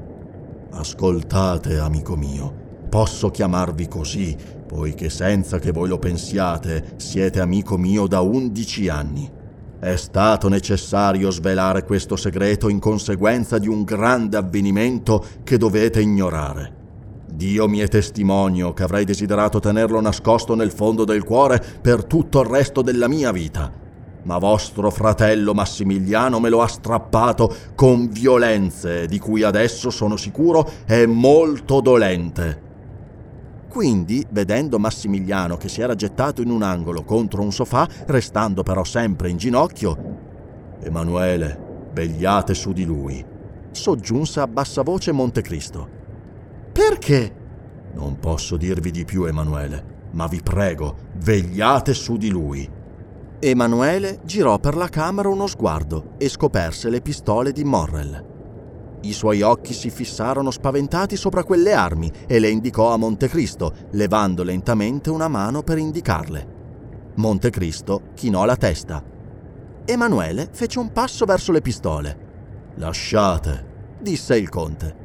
Ascoltate, 0.71 1.79
amico 1.79 2.17
mio, 2.17 2.53
posso 2.89 3.29
chiamarvi 3.29 3.87
così, 3.87 4.35
poiché 4.67 5.09
senza 5.09 5.57
che 5.57 5.71
voi 5.71 5.87
lo 5.87 5.99
pensiate, 5.99 6.95
siete 6.97 7.39
amico 7.39 7.77
mio 7.77 8.07
da 8.07 8.19
undici 8.19 8.89
anni. 8.89 9.39
È 9.81 9.95
stato 9.95 10.47
necessario 10.47 11.31
svelare 11.31 11.83
questo 11.85 12.15
segreto 12.15 12.69
in 12.69 12.77
conseguenza 12.77 13.57
di 13.57 13.67
un 13.67 13.81
grande 13.81 14.37
avvenimento 14.37 15.25
che 15.43 15.57
dovete 15.57 15.99
ignorare. 15.99 16.71
Dio 17.25 17.67
mi 17.67 17.79
è 17.79 17.87
testimonio 17.87 18.73
che 18.73 18.83
avrei 18.83 19.05
desiderato 19.05 19.59
tenerlo 19.59 19.99
nascosto 19.99 20.53
nel 20.53 20.69
fondo 20.69 21.03
del 21.03 21.23
cuore 21.23 21.59
per 21.81 22.03
tutto 22.03 22.41
il 22.41 22.47
resto 22.47 22.83
della 22.83 23.07
mia 23.07 23.31
vita. 23.31 23.71
Ma 24.21 24.37
vostro 24.37 24.91
fratello 24.91 25.55
Massimiliano 25.55 26.39
me 26.39 26.49
lo 26.49 26.61
ha 26.61 26.67
strappato 26.67 27.51
con 27.73 28.07
violenze 28.07 29.07
di 29.07 29.17
cui 29.17 29.41
adesso 29.41 29.89
sono 29.89 30.15
sicuro 30.15 30.69
è 30.85 31.07
molto 31.07 31.81
dolente. 31.81 32.69
Quindi, 33.71 34.25
vedendo 34.31 34.79
Massimiliano 34.79 35.55
che 35.55 35.69
si 35.69 35.79
era 35.79 35.95
gettato 35.95 36.41
in 36.41 36.49
un 36.49 36.61
angolo 36.61 37.05
contro 37.05 37.41
un 37.41 37.53
sofà, 37.53 37.87
restando 38.07 38.63
però 38.63 38.83
sempre 38.83 39.29
in 39.29 39.37
ginocchio, 39.37 40.17
Emanuele, 40.81 41.87
vegliate 41.93 42.53
su 42.53 42.73
di 42.73 42.83
lui, 42.83 43.25
soggiunse 43.71 44.41
a 44.41 44.47
bassa 44.47 44.81
voce 44.81 45.13
Montecristo. 45.13 45.87
Perché? 46.73 47.33
Non 47.93 48.19
posso 48.19 48.57
dirvi 48.57 48.91
di 48.91 49.05
più, 49.05 49.23
Emanuele, 49.23 50.09
ma 50.11 50.27
vi 50.27 50.41
prego, 50.43 50.97
vegliate 51.19 51.93
su 51.93 52.17
di 52.17 52.29
lui. 52.29 52.69
Emanuele 53.39 54.19
girò 54.25 54.59
per 54.59 54.75
la 54.75 54.89
camera 54.89 55.29
uno 55.29 55.47
sguardo 55.47 56.15
e 56.17 56.27
scoperse 56.27 56.89
le 56.89 56.99
pistole 56.99 57.53
di 57.53 57.63
Morrel. 57.63 58.30
I 59.03 59.13
suoi 59.13 59.41
occhi 59.41 59.73
si 59.73 59.89
fissarono 59.89 60.51
spaventati 60.51 61.15
sopra 61.15 61.43
quelle 61.43 61.73
armi 61.73 62.11
e 62.27 62.37
le 62.37 62.49
indicò 62.49 62.93
a 62.93 62.97
Montecristo, 62.97 63.73
levando 63.91 64.43
lentamente 64.43 65.09
una 65.09 65.27
mano 65.27 65.63
per 65.63 65.79
indicarle. 65.79 66.59
Montecristo 67.15 68.01
chinò 68.13 68.45
la 68.45 68.55
testa. 68.55 69.03
Emanuele 69.85 70.49
fece 70.51 70.77
un 70.77 70.91
passo 70.91 71.25
verso 71.25 71.51
le 71.51 71.61
pistole. 71.61 72.29
Lasciate, 72.75 73.95
disse 73.99 74.37
il 74.37 74.49
conte. 74.49 74.95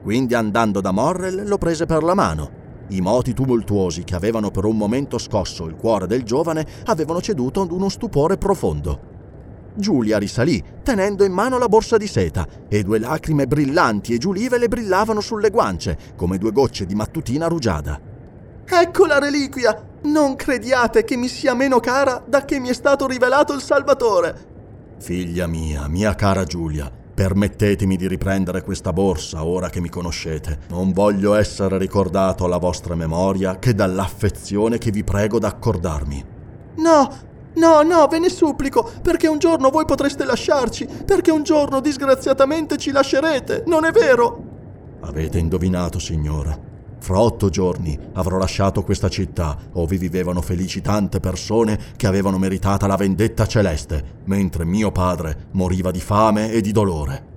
Quindi 0.00 0.34
andando 0.34 0.80
da 0.80 0.92
Morrel 0.92 1.48
lo 1.48 1.58
prese 1.58 1.86
per 1.86 2.04
la 2.04 2.14
mano. 2.14 2.58
I 2.90 3.00
moti 3.00 3.34
tumultuosi 3.34 4.04
che 4.04 4.14
avevano 4.14 4.50
per 4.50 4.64
un 4.64 4.76
momento 4.76 5.18
scosso 5.18 5.66
il 5.66 5.74
cuore 5.74 6.06
del 6.06 6.22
giovane 6.22 6.64
avevano 6.86 7.20
ceduto 7.20 7.62
ad 7.62 7.72
uno 7.72 7.88
stupore 7.88 8.38
profondo. 8.38 9.09
Giulia 9.74 10.18
risalì, 10.18 10.62
tenendo 10.82 11.24
in 11.24 11.32
mano 11.32 11.58
la 11.58 11.68
borsa 11.68 11.96
di 11.96 12.06
seta, 12.06 12.46
e 12.68 12.82
due 12.82 12.98
lacrime 12.98 13.46
brillanti 13.46 14.14
e 14.14 14.18
giulive 14.18 14.58
le 14.58 14.68
brillavano 14.68 15.20
sulle 15.20 15.50
guance, 15.50 15.96
come 16.16 16.38
due 16.38 16.52
gocce 16.52 16.86
di 16.86 16.94
mattutina 16.94 17.46
rugiada. 17.46 18.00
Ecco 18.64 19.06
la 19.06 19.18
reliquia! 19.18 19.88
Non 20.02 20.34
crediate 20.34 21.04
che 21.04 21.16
mi 21.16 21.28
sia 21.28 21.54
meno 21.54 21.78
cara 21.78 22.22
da 22.26 22.44
che 22.44 22.58
mi 22.58 22.68
è 22.68 22.72
stato 22.72 23.06
rivelato 23.06 23.52
il 23.52 23.60
Salvatore! 23.60 24.48
Figlia 24.98 25.46
mia, 25.46 25.88
mia 25.88 26.14
cara 26.14 26.44
Giulia, 26.44 26.90
permettetemi 27.20 27.96
di 27.96 28.06
riprendere 28.06 28.62
questa 28.62 28.92
borsa 28.92 29.44
ora 29.44 29.68
che 29.68 29.80
mi 29.80 29.88
conoscete. 29.88 30.60
Non 30.68 30.92
voglio 30.92 31.34
essere 31.34 31.78
ricordato 31.78 32.44
alla 32.44 32.58
vostra 32.58 32.94
memoria 32.94 33.58
che 33.58 33.74
dall'affezione 33.74 34.78
che 34.78 34.90
vi 34.90 35.04
prego 35.04 35.38
d'accordarmi. 35.38 36.24
No, 36.76 37.14
No, 37.54 37.82
no, 37.82 38.06
ve 38.06 38.18
ne 38.18 38.28
supplico, 38.28 38.88
perché 39.02 39.26
un 39.26 39.38
giorno 39.38 39.70
voi 39.70 39.84
potreste 39.84 40.24
lasciarci, 40.24 40.86
perché 41.04 41.30
un 41.30 41.42
giorno 41.42 41.80
disgraziatamente 41.80 42.76
ci 42.76 42.92
lascerete, 42.92 43.64
non 43.66 43.84
è 43.84 43.90
vero? 43.90 44.44
Avete 45.00 45.38
indovinato, 45.38 45.98
signora. 45.98 46.68
Fra 47.00 47.18
otto 47.18 47.48
giorni 47.48 47.98
avrò 48.12 48.36
lasciato 48.36 48.82
questa 48.82 49.08
città, 49.08 49.56
ove 49.72 49.96
vivevano 49.96 50.42
felici 50.42 50.82
tante 50.82 51.18
persone 51.18 51.78
che 51.96 52.06
avevano 52.06 52.38
meritata 52.38 52.86
la 52.86 52.96
vendetta 52.96 53.46
celeste, 53.46 54.20
mentre 54.24 54.64
mio 54.66 54.92
padre 54.92 55.48
moriva 55.52 55.90
di 55.90 56.00
fame 56.00 56.52
e 56.52 56.60
di 56.60 56.72
dolore. 56.72 57.29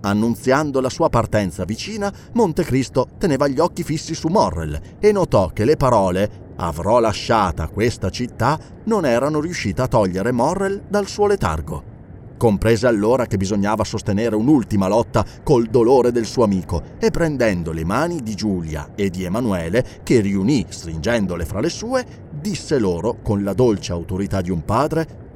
Annunziando 0.00 0.80
la 0.80 0.90
sua 0.90 1.08
partenza 1.08 1.64
vicina, 1.64 2.12
Montecristo 2.32 3.08
teneva 3.18 3.48
gli 3.48 3.58
occhi 3.58 3.82
fissi 3.82 4.14
su 4.14 4.28
Morrel 4.28 4.80
e 5.00 5.10
notò 5.10 5.48
che 5.48 5.64
le 5.64 5.76
parole 5.76 6.46
avrò 6.56 7.00
lasciata 7.00 7.68
questa 7.68 8.08
città 8.10 8.58
non 8.84 9.04
erano 9.04 9.40
riuscite 9.40 9.82
a 9.82 9.88
togliere 9.88 10.32
Morrel 10.32 10.84
dal 10.88 11.06
suo 11.06 11.26
letargo. 11.26 11.96
Comprese 12.36 12.86
allora 12.86 13.26
che 13.26 13.36
bisognava 13.36 13.82
sostenere 13.82 14.36
un'ultima 14.36 14.86
lotta 14.86 15.24
col 15.42 15.66
dolore 15.66 16.12
del 16.12 16.24
suo 16.24 16.44
amico 16.44 16.80
e 17.00 17.10
prendendo 17.10 17.72
le 17.72 17.84
mani 17.84 18.22
di 18.22 18.36
Giulia 18.36 18.90
e 18.94 19.10
di 19.10 19.24
Emanuele, 19.24 19.84
che 20.04 20.20
riunì 20.20 20.64
stringendole 20.68 21.44
fra 21.44 21.58
le 21.58 21.68
sue, 21.68 22.06
disse 22.30 22.78
loro 22.78 23.18
con 23.22 23.42
la 23.42 23.54
dolce 23.54 23.90
autorità 23.90 24.40
di 24.40 24.50
un 24.50 24.64
padre, 24.64 25.26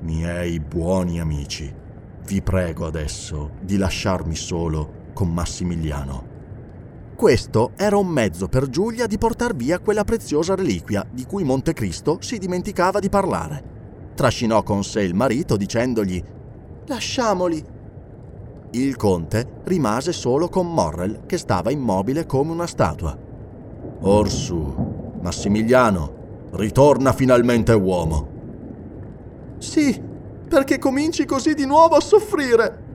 Miei 0.00 0.58
buoni 0.60 1.20
amici, 1.20 1.72
vi 2.28 2.42
prego 2.42 2.84
adesso 2.84 3.52
di 3.62 3.78
lasciarmi 3.78 4.34
solo 4.34 5.06
con 5.14 5.32
Massimiliano. 5.32 6.36
Questo 7.16 7.72
era 7.74 7.96
un 7.96 8.06
mezzo 8.06 8.48
per 8.48 8.68
Giulia 8.68 9.06
di 9.06 9.16
portar 9.16 9.56
via 9.56 9.78
quella 9.78 10.04
preziosa 10.04 10.54
reliquia 10.54 11.06
di 11.10 11.24
cui 11.24 11.42
Montecristo 11.42 12.18
si 12.20 12.36
dimenticava 12.36 12.98
di 12.98 13.08
parlare. 13.08 13.76
Trascinò 14.14 14.62
con 14.62 14.84
sé 14.84 15.00
il 15.02 15.14
marito 15.14 15.56
dicendogli 15.56 16.22
Lasciamoli. 16.86 17.64
Il 18.72 18.96
conte 18.96 19.60
rimase 19.64 20.12
solo 20.12 20.50
con 20.50 20.70
Morrel 20.70 21.22
che 21.24 21.38
stava 21.38 21.70
immobile 21.70 22.26
come 22.26 22.52
una 22.52 22.66
statua. 22.66 23.16
Orsù, 24.00 25.16
Massimiliano, 25.22 26.50
ritorna 26.52 27.14
finalmente 27.14 27.72
uomo. 27.72 28.36
Sì, 29.56 30.07
perché 30.48 30.78
cominci 30.78 31.24
così 31.24 31.54
di 31.54 31.66
nuovo 31.66 31.96
a 31.96 32.00
soffrire. 32.00 32.86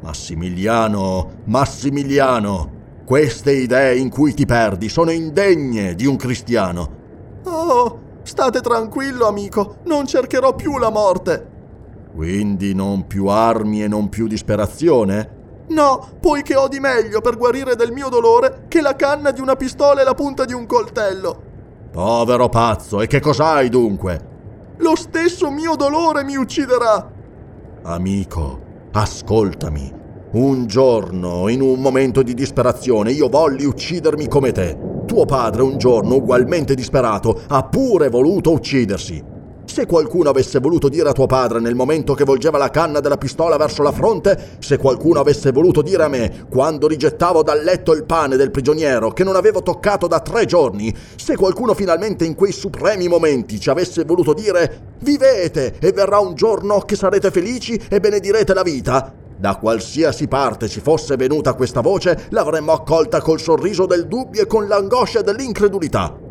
Massimiliano, 0.00 1.42
Massimiliano, 1.44 2.72
queste 3.04 3.52
idee 3.52 3.96
in 3.96 4.10
cui 4.10 4.34
ti 4.34 4.46
perdi 4.46 4.88
sono 4.88 5.10
indegne 5.10 5.94
di 5.94 6.06
un 6.06 6.16
cristiano. 6.16 6.90
Oh, 7.44 8.00
state 8.22 8.60
tranquillo, 8.60 9.26
amico, 9.26 9.76
non 9.84 10.06
cercherò 10.06 10.54
più 10.54 10.78
la 10.78 10.90
morte. 10.90 11.54
Quindi 12.14 12.74
non 12.74 13.06
più 13.06 13.26
armi 13.26 13.82
e 13.82 13.88
non 13.88 14.08
più 14.08 14.26
disperazione? 14.26 15.34
No, 15.68 16.08
poiché 16.20 16.56
ho 16.56 16.68
di 16.68 16.80
meglio 16.80 17.20
per 17.20 17.36
guarire 17.36 17.76
del 17.76 17.92
mio 17.92 18.08
dolore 18.08 18.64
che 18.68 18.80
la 18.80 18.94
canna 18.94 19.32
di 19.32 19.40
una 19.40 19.56
pistola 19.56 20.00
e 20.00 20.04
la 20.04 20.14
punta 20.14 20.44
di 20.44 20.52
un 20.52 20.66
coltello. 20.66 21.42
Povero 21.90 22.48
pazzo, 22.48 23.00
e 23.00 23.06
che 23.06 23.20
cos'hai 23.20 23.68
dunque? 23.68 24.34
Lo 24.78 24.94
stesso 24.94 25.50
mio 25.50 25.74
dolore 25.74 26.22
mi 26.22 26.36
ucciderà. 26.36 27.10
Amico, 27.82 28.60
ascoltami. 28.92 29.92
Un 30.32 30.66
giorno, 30.66 31.48
in 31.48 31.62
un 31.62 31.80
momento 31.80 32.22
di 32.22 32.34
disperazione, 32.34 33.12
io 33.12 33.28
volli 33.28 33.64
uccidermi 33.64 34.28
come 34.28 34.52
te. 34.52 34.76
Tuo 35.06 35.24
padre 35.24 35.62
un 35.62 35.78
giorno, 35.78 36.16
ugualmente 36.16 36.74
disperato, 36.74 37.42
ha 37.48 37.62
pure 37.64 38.10
voluto 38.10 38.52
uccidersi. 38.52 39.34
Se 39.76 39.84
qualcuno 39.84 40.30
avesse 40.30 40.58
voluto 40.58 40.88
dire 40.88 41.10
a 41.10 41.12
tuo 41.12 41.26
padre 41.26 41.60
nel 41.60 41.74
momento 41.74 42.14
che 42.14 42.24
volgeva 42.24 42.56
la 42.56 42.70
canna 42.70 43.00
della 43.00 43.18
pistola 43.18 43.58
verso 43.58 43.82
la 43.82 43.92
fronte, 43.92 44.56
se 44.58 44.78
qualcuno 44.78 45.20
avesse 45.20 45.52
voluto 45.52 45.82
dire 45.82 46.02
a 46.02 46.08
me, 46.08 46.46
quando 46.48 46.88
rigettavo 46.88 47.42
dal 47.42 47.62
letto 47.62 47.92
il 47.92 48.04
pane 48.04 48.36
del 48.36 48.50
prigioniero 48.50 49.10
che 49.10 49.22
non 49.22 49.36
avevo 49.36 49.62
toccato 49.62 50.06
da 50.06 50.20
tre 50.20 50.46
giorni, 50.46 50.96
se 51.16 51.36
qualcuno 51.36 51.74
finalmente 51.74 52.24
in 52.24 52.34
quei 52.34 52.52
supremi 52.52 53.06
momenti 53.06 53.60
ci 53.60 53.68
avesse 53.68 54.04
voluto 54.04 54.32
dire 54.32 54.94
vivete 55.00 55.74
e 55.78 55.92
verrà 55.92 56.20
un 56.20 56.34
giorno 56.34 56.78
che 56.78 56.96
sarete 56.96 57.30
felici 57.30 57.78
e 57.90 58.00
benedirete 58.00 58.54
la 58.54 58.62
vita, 58.62 59.12
da 59.36 59.56
qualsiasi 59.56 60.26
parte 60.26 60.68
ci 60.68 60.80
fosse 60.80 61.16
venuta 61.16 61.52
questa 61.52 61.82
voce, 61.82 62.28
l'avremmo 62.30 62.72
accolta 62.72 63.20
col 63.20 63.40
sorriso 63.40 63.84
del 63.84 64.06
dubbio 64.06 64.40
e 64.40 64.46
con 64.46 64.66
l'angoscia 64.68 65.20
dell'incredulità. 65.20 66.25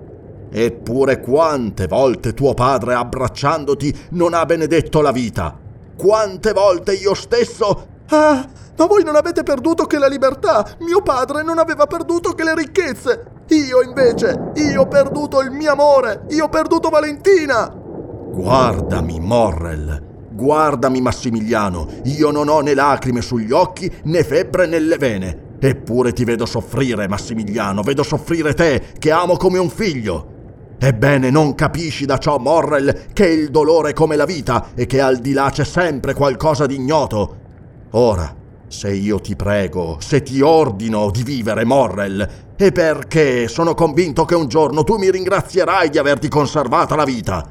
Eppure 0.57 1.19
quante 1.19 1.85
volte 1.85 2.33
tuo 2.33 2.53
padre 2.53 2.93
abbracciandoti 2.93 4.07
non 4.11 4.33
ha 4.33 4.45
benedetto 4.45 5.01
la 5.01 5.11
vita? 5.11 5.53
Quante 5.97 6.53
volte 6.53 6.93
io 6.93 7.13
stesso... 7.13 7.87
Ah, 8.07 8.47
ma 8.77 8.85
voi 8.85 9.03
non 9.03 9.17
avete 9.17 9.43
perduto 9.43 9.83
che 9.83 9.97
la 9.97 10.07
libertà! 10.07 10.65
Mio 10.79 11.01
padre 11.01 11.43
non 11.43 11.59
aveva 11.59 11.87
perduto 11.87 12.31
che 12.31 12.45
le 12.45 12.55
ricchezze! 12.55 13.25
Io 13.49 13.81
invece, 13.81 14.51
io 14.53 14.83
ho 14.83 14.87
perduto 14.87 15.41
il 15.41 15.51
mio 15.51 15.73
amore! 15.73 16.23
Io 16.29 16.45
ho 16.45 16.49
perduto 16.49 16.87
Valentina! 16.87 17.67
Guardami, 17.67 19.19
Morrel! 19.19 20.29
Guardami, 20.31 21.01
Massimiliano! 21.01 21.85
Io 22.03 22.31
non 22.31 22.47
ho 22.47 22.61
né 22.61 22.73
lacrime 22.73 23.21
sugli 23.21 23.51
occhi 23.51 23.93
né 24.03 24.23
febbre 24.23 24.67
nelle 24.67 24.95
vene! 24.95 25.57
Eppure 25.59 26.13
ti 26.13 26.23
vedo 26.23 26.45
soffrire, 26.45 27.09
Massimiliano, 27.09 27.81
vedo 27.81 28.03
soffrire 28.03 28.53
te, 28.53 28.93
che 28.97 29.11
amo 29.11 29.35
come 29.35 29.57
un 29.57 29.69
figlio! 29.69 30.31
Ebbene, 30.77 31.29
non 31.29 31.55
capisci 31.55 32.05
da 32.05 32.17
ciò, 32.17 32.37
Morrel, 32.37 33.05
che 33.13 33.27
il 33.27 33.49
dolore 33.49 33.91
è 33.91 33.93
come 33.93 34.15
la 34.15 34.25
vita 34.25 34.67
e 34.75 34.85
che 34.85 35.01
al 35.01 35.17
di 35.17 35.33
là 35.33 35.49
c'è 35.51 35.63
sempre 35.63 36.13
qualcosa 36.13 36.65
di 36.65 36.75
ignoto. 36.75 37.37
Ora, 37.91 38.35
se 38.67 38.91
io 38.91 39.19
ti 39.19 39.35
prego, 39.35 39.97
se 39.99 40.21
ti 40.21 40.41
ordino 40.41 41.09
di 41.11 41.23
vivere, 41.23 41.63
Morrel, 41.63 42.27
è 42.55 42.71
perché 42.71 43.47
sono 43.47 43.73
convinto 43.73 44.25
che 44.25 44.35
un 44.35 44.47
giorno 44.47 44.83
tu 44.83 44.97
mi 44.97 45.09
ringrazierai 45.09 45.89
di 45.89 45.97
averti 45.97 46.27
conservata 46.27 46.95
la 46.95 47.05
vita. 47.05 47.49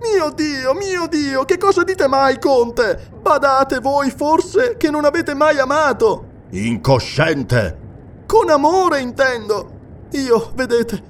Mio 0.00 0.30
Dio, 0.30 0.74
mio 0.74 1.06
Dio, 1.08 1.44
che 1.44 1.56
cosa 1.56 1.82
dite 1.82 2.06
mai, 2.06 2.38
Conte? 2.38 3.08
Badate 3.20 3.80
voi 3.80 4.10
forse 4.10 4.76
che 4.76 4.90
non 4.90 5.04
avete 5.04 5.34
mai 5.34 5.58
amato? 5.58 6.24
Incosciente! 6.50 7.84
Con 8.26 8.50
amore 8.50 9.00
intendo. 9.00 9.70
Io, 10.12 10.52
vedete, 10.54 11.02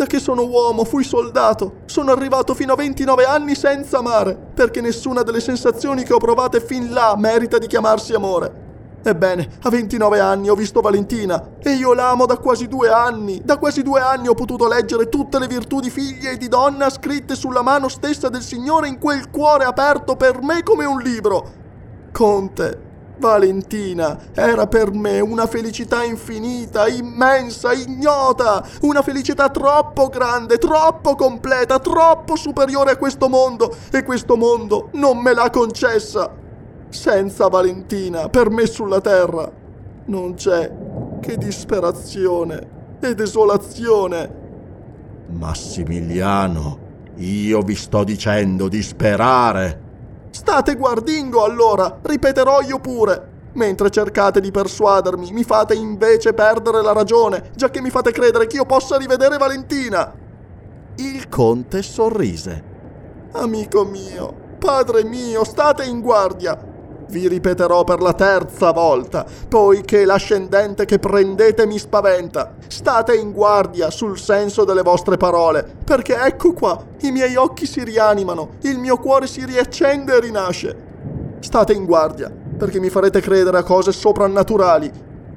da 0.00 0.06
che 0.06 0.18
sono 0.18 0.46
uomo, 0.46 0.84
fui 0.84 1.04
soldato. 1.04 1.80
Sono 1.84 2.10
arrivato 2.10 2.54
fino 2.54 2.72
a 2.72 2.76
29 2.76 3.24
anni 3.24 3.54
senza 3.54 3.98
amare, 3.98 4.34
perché 4.34 4.80
nessuna 4.80 5.22
delle 5.22 5.40
sensazioni 5.40 6.04
che 6.04 6.14
ho 6.14 6.18
provate 6.18 6.62
fin 6.62 6.90
là 6.90 7.14
merita 7.18 7.58
di 7.58 7.66
chiamarsi 7.66 8.14
amore. 8.14 8.68
Ebbene, 9.02 9.58
a 9.60 9.68
29 9.68 10.18
anni 10.18 10.48
ho 10.48 10.54
visto 10.54 10.80
Valentina 10.80 11.56
e 11.58 11.72
io 11.72 11.92
l'amo 11.92 12.24
da 12.24 12.38
quasi 12.38 12.66
due 12.66 12.88
anni. 12.88 13.42
Da 13.44 13.58
quasi 13.58 13.82
due 13.82 14.00
anni 14.00 14.28
ho 14.28 14.34
potuto 14.34 14.66
leggere 14.68 15.10
tutte 15.10 15.38
le 15.38 15.46
virtù 15.46 15.80
di 15.80 15.90
figlia 15.90 16.30
e 16.30 16.38
di 16.38 16.48
donna 16.48 16.88
scritte 16.88 17.34
sulla 17.34 17.60
mano 17.60 17.88
stessa 17.88 18.30
del 18.30 18.42
Signore 18.42 18.88
in 18.88 18.98
quel 18.98 19.28
cuore 19.28 19.64
aperto 19.64 20.16
per 20.16 20.40
me 20.40 20.62
come 20.62 20.86
un 20.86 20.98
libro. 21.00 21.52
Conte, 22.10 22.89
Valentina 23.20 24.18
era 24.34 24.66
per 24.66 24.92
me 24.92 25.20
una 25.20 25.46
felicità 25.46 26.02
infinita, 26.02 26.88
immensa, 26.88 27.72
ignota, 27.72 28.66
una 28.80 29.02
felicità 29.02 29.50
troppo 29.50 30.08
grande, 30.08 30.58
troppo 30.58 31.14
completa, 31.14 31.78
troppo 31.78 32.34
superiore 32.34 32.92
a 32.92 32.96
questo 32.96 33.28
mondo 33.28 33.76
e 33.92 34.02
questo 34.02 34.36
mondo 34.36 34.88
non 34.92 35.18
me 35.18 35.34
l'ha 35.34 35.50
concessa. 35.50 36.34
Senza 36.88 37.46
Valentina, 37.46 38.28
per 38.28 38.50
me 38.50 38.66
sulla 38.66 39.00
terra, 39.00 39.48
non 40.06 40.34
c'è 40.34 40.72
che 41.20 41.36
disperazione 41.36 42.78
e 42.98 43.14
desolazione. 43.14 44.38
Massimiliano, 45.28 46.78
io 47.16 47.60
vi 47.60 47.76
sto 47.76 48.02
dicendo 48.02 48.66
di 48.66 48.82
sperare. 48.82 49.88
State 50.40 50.74
guardingo 50.74 51.44
allora, 51.44 51.98
ripeterò 52.00 52.62
io 52.62 52.78
pure. 52.78 53.50
Mentre 53.52 53.90
cercate 53.90 54.40
di 54.40 54.50
persuadermi, 54.50 55.32
mi 55.32 55.44
fate 55.44 55.74
invece 55.74 56.32
perdere 56.32 56.80
la 56.80 56.94
ragione, 56.94 57.50
già 57.54 57.68
che 57.68 57.82
mi 57.82 57.90
fate 57.90 58.10
credere 58.10 58.46
che 58.46 58.56
io 58.56 58.64
possa 58.64 58.96
rivedere 58.96 59.36
Valentina. 59.36 60.10
Il 60.96 61.28
conte 61.28 61.82
sorrise. 61.82 62.64
Amico 63.32 63.84
mio, 63.84 64.34
padre 64.58 65.04
mio, 65.04 65.44
state 65.44 65.84
in 65.84 66.00
guardia. 66.00 66.69
Vi 67.10 67.26
ripeterò 67.26 67.82
per 67.82 68.00
la 68.00 68.12
terza 68.12 68.70
volta, 68.70 69.26
poiché 69.48 70.04
l'ascendente 70.04 70.84
che 70.84 71.00
prendete 71.00 71.66
mi 71.66 71.76
spaventa. 71.76 72.54
State 72.68 73.16
in 73.16 73.32
guardia 73.32 73.90
sul 73.90 74.16
senso 74.16 74.64
delle 74.64 74.82
vostre 74.82 75.16
parole, 75.16 75.68
perché 75.84 76.16
ecco 76.16 76.52
qua, 76.52 76.80
i 77.00 77.10
miei 77.10 77.34
occhi 77.34 77.66
si 77.66 77.82
rianimano, 77.82 78.50
il 78.60 78.78
mio 78.78 78.96
cuore 78.98 79.26
si 79.26 79.44
riaccende 79.44 80.14
e 80.14 80.20
rinasce. 80.20 80.76
State 81.40 81.72
in 81.72 81.84
guardia, 81.84 82.30
perché 82.56 82.78
mi 82.78 82.90
farete 82.90 83.20
credere 83.20 83.58
a 83.58 83.64
cose 83.64 83.90
soprannaturali. 83.90 84.92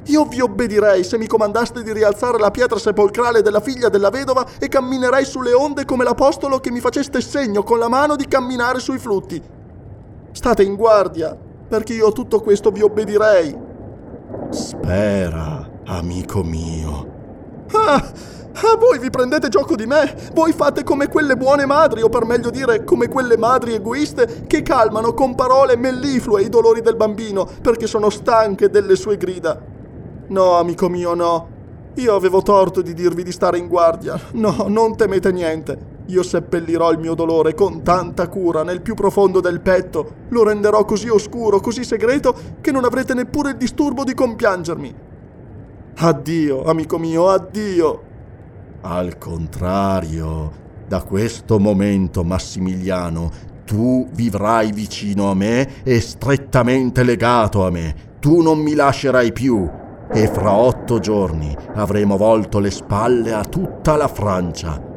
Io 0.08 0.26
vi 0.26 0.42
obbedirei 0.42 1.04
se 1.04 1.18
mi 1.18 1.26
comandaste 1.26 1.82
di 1.82 1.92
rialzare 1.92 2.38
la 2.38 2.52
pietra 2.52 2.78
sepolcrale 2.78 3.42
della 3.42 3.62
figlia 3.62 3.90
della 3.90 4.12
vedova 4.12 4.46
e 4.60 4.68
camminerei 4.68 5.26
sulle 5.26 5.54
onde 5.54 5.86
come 5.86 6.04
l'apostolo 6.04 6.60
che 6.60 6.70
mi 6.70 6.82
faceste 6.82 7.20
segno 7.20 7.64
con 7.64 7.80
la 7.80 7.88
mano 7.88 8.16
di 8.16 8.28
camminare 8.28 8.80
sui 8.80 9.00
flutti. 9.00 9.42
State 10.32 10.64
in 10.64 10.76
guardia, 10.76 11.36
perché 11.68 11.94
io 11.94 12.08
a 12.08 12.12
tutto 12.12 12.40
questo 12.40 12.72
vi 12.72 12.82
obbedirei. 12.82 13.56
Spera, 14.50 15.70
amico 15.86 16.44
mio. 16.44 17.12
Ah, 17.72 17.96
ah, 17.96 18.78
voi 18.78 19.00
vi 19.00 19.10
prendete 19.10 19.50
gioco 19.50 19.76
di 19.76 19.86
me? 19.86 20.16
Voi 20.34 20.54
fate 20.54 20.84
come 20.84 21.08
quelle 21.08 21.36
buone 21.36 21.66
madri, 21.66 22.02
o 22.02 22.10
per 22.10 22.26
meglio 22.26 22.50
dire, 22.50 22.84
come 22.84 23.08
quelle 23.08 23.38
madri 23.38 23.74
egoiste 23.74 24.44
che 24.48 24.62
calmano 24.62 25.14
con 25.14 25.36
parole 25.36 25.76
melliflue 25.76 26.44
i 26.44 26.50
dolori 26.50 26.82
del 26.82 26.96
bambino 26.96 27.50
perché 27.62 27.88
sono 27.88 28.10
stanche 28.10 28.70
delle 28.70 28.96
sue 28.96 29.18
grida. 29.18 29.60
No, 30.28 30.54
amico 30.58 30.90
mio, 30.90 31.14
no. 31.14 31.48
Io 31.96 32.16
avevo 32.16 32.42
torto 32.42 32.82
di 32.82 32.94
dirvi 32.94 33.24
di 33.24 33.32
stare 33.32 33.58
in 33.58 33.68
guardia. 33.68 34.20
No, 34.34 34.66
non 34.68 34.96
temete 34.96 35.32
niente. 35.32 35.93
Io 36.08 36.22
seppellirò 36.22 36.92
il 36.92 37.00
mio 37.00 37.14
dolore 37.14 37.54
con 37.54 37.82
tanta 37.82 38.28
cura 38.28 38.64
nel 38.64 38.82
più 38.82 38.94
profondo 38.94 39.40
del 39.40 39.62
petto, 39.62 40.16
lo 40.30 40.44
renderò 40.44 40.84
così 40.84 41.08
oscuro, 41.08 41.62
così 41.62 41.86
segreto, 41.86 42.36
che 42.60 42.72
non 42.72 42.84
avrete 42.84 43.14
neppure 43.14 43.52
il 43.52 43.58
disturbo 43.58 44.04
di 44.04 44.14
compiangermi. 44.14 44.96
Addio, 45.96 46.64
amico 46.66 46.98
mio, 46.98 47.30
addio. 47.30 48.02
Al 48.82 49.18
contrario, 49.18 50.52
da 50.90 51.02
questo 51.04 51.58
momento, 51.58 52.26
Massimiliano, 52.26 53.32
tu 53.66 54.06
vivrai 54.12 54.74
vicino 54.74 55.32
a 55.32 55.36
me 55.36 55.84
e 55.84 56.02
strettamente 56.02 57.04
legato 57.04 57.66
a 57.66 57.70
me. 57.70 57.96
Tu 58.20 58.42
non 58.42 58.60
mi 58.60 58.74
lascerai 58.74 59.32
più. 59.32 59.70
E 60.12 60.28
fra 60.28 60.52
otto 60.52 61.00
giorni 61.00 61.56
avremo 61.76 62.18
volto 62.18 62.60
le 62.60 62.72
spalle 62.72 63.32
a 63.32 63.44
tutta 63.46 63.96
la 63.96 64.10
Francia 64.10 64.92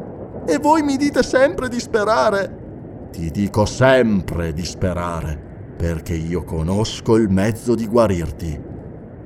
e 0.47 0.59
voi 0.59 0.83
mi 0.83 0.97
dite 0.97 1.23
sempre 1.23 1.69
di 1.69 1.81
sperare. 1.81 2.65
Ti 3.11 3.31
dico 3.31 3.65
sempre 3.65 4.53
di 4.53 4.65
sperare, 4.65 5.39
perché 5.77 6.15
io 6.15 6.45
conosco 6.45 7.17
il 7.17 7.29
mezzo 7.29 7.75
di 7.75 7.87
guarirti. 7.87 8.61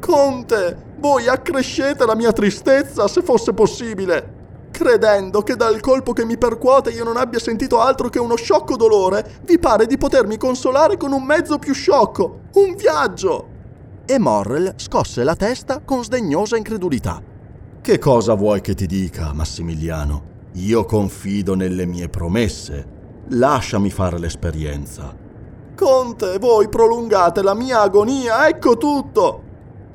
Conte, 0.00 0.76
voi 0.98 1.28
accrescete 1.28 2.06
la 2.06 2.14
mia 2.14 2.33
tristezza, 2.33 3.06
se 3.06 3.22
fosse 3.22 3.52
possibile. 3.52 4.38
Credendo 4.70 5.42
che 5.42 5.56
dal 5.56 5.80
colpo 5.80 6.12
che 6.12 6.24
mi 6.24 6.38
percuote 6.38 6.90
io 6.90 7.04
non 7.04 7.16
abbia 7.16 7.38
sentito 7.38 7.80
altro 7.80 8.09
che 8.09 8.18
uno 8.18 8.37
sciocco 8.37 8.76
dolore, 8.76 9.40
vi 9.44 9.59
pare 9.59 9.87
di 9.87 9.98
potermi 9.98 10.38
consolare 10.38 10.96
con 10.96 11.12
un 11.12 11.22
mezzo 11.22 11.59
più 11.59 11.74
sciocco, 11.74 12.40
un 12.54 12.74
viaggio. 12.76 13.48
E 14.06 14.18
Morrel 14.18 14.72
scosse 14.76 15.22
la 15.22 15.37
testa 15.37 15.80
con 15.85 16.02
sdegnosa 16.02 16.56
incredulità. 16.56 17.20
Che 17.83 17.98
cosa 17.98 18.35
vuoi 18.35 18.61
che 18.61 18.74
ti 18.74 18.87
dica, 18.87 19.33
Massimiliano? 19.33 20.39
Io 20.55 20.85
confido 20.85 21.55
nelle 21.55 21.87
mie 21.87 22.09
promesse. 22.09 22.99
Lasciami 23.29 23.91
fare 23.91 24.19
l'esperienza. 24.19 25.17
Conte, 25.77 26.39
voi 26.39 26.69
prolungate 26.69 27.43
la 27.43 27.55
mia 27.55 27.81
agonia, 27.83 28.49
ecco 28.49 28.77
tutto. 28.77 29.43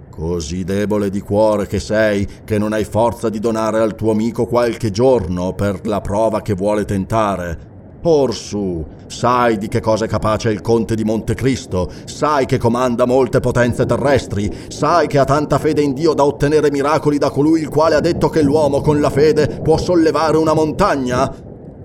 Così 0.10 0.64
debole 0.64 1.10
di 1.10 1.20
cuore 1.20 1.68
che 1.68 1.80
sei, 1.80 2.26
che 2.46 2.58
non 2.58 2.72
hai 2.72 2.86
forza 2.86 3.28
di 3.28 3.40
donare 3.40 3.80
al 3.80 3.96
tuo 3.96 4.12
amico 4.12 4.46
qualche 4.46 4.90
giorno 4.90 5.54
per 5.54 5.86
la 5.86 6.00
prova 6.00 6.42
che 6.42 6.54
vuole 6.54 6.86
tentare. 6.86 7.75
Orsù, 8.08 8.86
sai 9.08 9.58
di 9.58 9.68
che 9.68 9.82
cosa 9.82 10.06
è 10.06 10.08
capace 10.08 10.52
il 10.52 10.62
conte 10.62 10.94
di 10.94 11.04
Montecristo, 11.04 11.90
sai 12.06 12.46
che 12.46 12.58
comanda 12.58 13.06
molte 13.06 13.40
potenze 13.40 13.86
terrestri, 13.86 14.52
sai 14.68 15.08
che 15.08 15.18
ha 15.18 15.26
tanta 15.26 15.58
fede 15.58 15.82
in 15.82 15.94
Dio 15.94 16.14
da 16.14 16.24
ottenere 16.24 16.70
miracoli 16.70 17.18
da 17.18 17.32
colui 17.32 17.62
il 17.62 17.70
quale 17.70 17.96
ha 17.96 18.00
detto 18.00 18.30
che 18.30 18.44
l'uomo 18.44 18.82
con 18.82 19.00
la 19.00 19.10
fede 19.10 19.60
può 19.64 19.78
sollevare 19.78 20.38
una 20.38 20.54
montagna? 20.54 21.34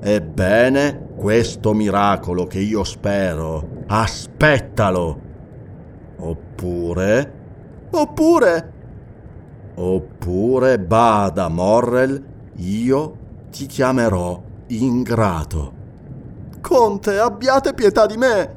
Ebbene, 0.03 1.09
Questo 1.17 1.75
miracolo 1.75 2.47
che 2.47 2.61
io 2.61 2.85
spero, 2.85 3.85
aspettalo. 3.87 5.21
Oppure... 6.19 7.33
Oppure... 7.91 8.73
Oppure 9.75 10.79
bada, 10.79 11.49
Morrel, 11.49 12.23
io 12.57 13.17
ti 13.51 13.65
chiamerò 13.67 14.43
ingrato. 14.69 15.80
Conte, 16.61 17.19
abbiate 17.19 17.75
pietà 17.75 18.07
di 18.07 18.17
me. 18.17 18.57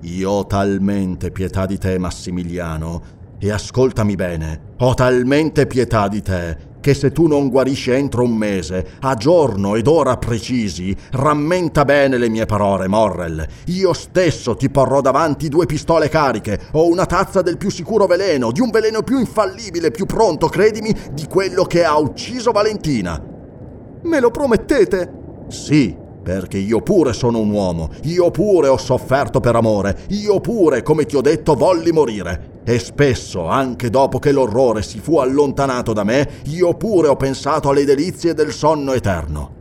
Io 0.00 0.30
ho 0.30 0.46
talmente 0.46 1.30
pietà 1.30 1.66
di 1.66 1.78
te, 1.78 1.98
Massimiliano, 1.98 3.02
e 3.38 3.50
ascoltami 3.50 4.14
bene, 4.14 4.60
ho 4.78 4.94
talmente 4.94 5.66
pietà 5.66 6.08
di 6.08 6.22
te 6.22 6.72
che 6.84 6.92
se 6.92 7.12
tu 7.12 7.26
non 7.26 7.48
guarisci 7.48 7.92
entro 7.92 8.24
un 8.24 8.36
mese, 8.36 8.86
a 9.00 9.14
giorno 9.14 9.74
ed 9.74 9.86
ora 9.86 10.18
precisi, 10.18 10.94
rammenta 11.12 11.86
bene 11.86 12.18
le 12.18 12.28
mie 12.28 12.44
parole, 12.44 12.88
Morrel. 12.88 13.46
Io 13.68 13.94
stesso 13.94 14.54
ti 14.54 14.68
porrò 14.68 15.00
davanti 15.00 15.48
due 15.48 15.64
pistole 15.64 16.10
cariche 16.10 16.60
o 16.72 16.86
una 16.86 17.06
tazza 17.06 17.40
del 17.40 17.56
più 17.56 17.70
sicuro 17.70 18.04
veleno, 18.04 18.52
di 18.52 18.60
un 18.60 18.68
veleno 18.68 19.00
più 19.00 19.18
infallibile, 19.18 19.92
più 19.92 20.04
pronto, 20.04 20.48
credimi, 20.48 20.94
di 21.14 21.26
quello 21.26 21.64
che 21.64 21.84
ha 21.84 21.96
ucciso 21.96 22.52
Valentina. 22.52 23.18
Me 24.02 24.20
lo 24.20 24.30
promettete? 24.30 25.12
Sì, 25.48 25.96
perché 26.24 26.56
io 26.56 26.80
pure 26.80 27.12
sono 27.12 27.38
un 27.38 27.50
uomo, 27.50 27.90
io 28.04 28.30
pure 28.30 28.68
ho 28.68 28.78
sofferto 28.78 29.40
per 29.40 29.54
amore, 29.54 30.04
io 30.08 30.40
pure, 30.40 30.82
come 30.82 31.04
ti 31.04 31.16
ho 31.16 31.20
detto, 31.20 31.54
volli 31.54 31.92
morire. 31.92 32.62
E 32.64 32.78
spesso, 32.78 33.46
anche 33.46 33.90
dopo 33.90 34.18
che 34.18 34.32
l'orrore 34.32 34.80
si 34.80 35.00
fu 35.00 35.18
allontanato 35.18 35.92
da 35.92 36.02
me, 36.02 36.40
io 36.46 36.74
pure 36.74 37.08
ho 37.08 37.16
pensato 37.16 37.68
alle 37.68 37.84
delizie 37.84 38.32
del 38.32 38.52
sonno 38.52 38.94
eterno. 38.94 39.52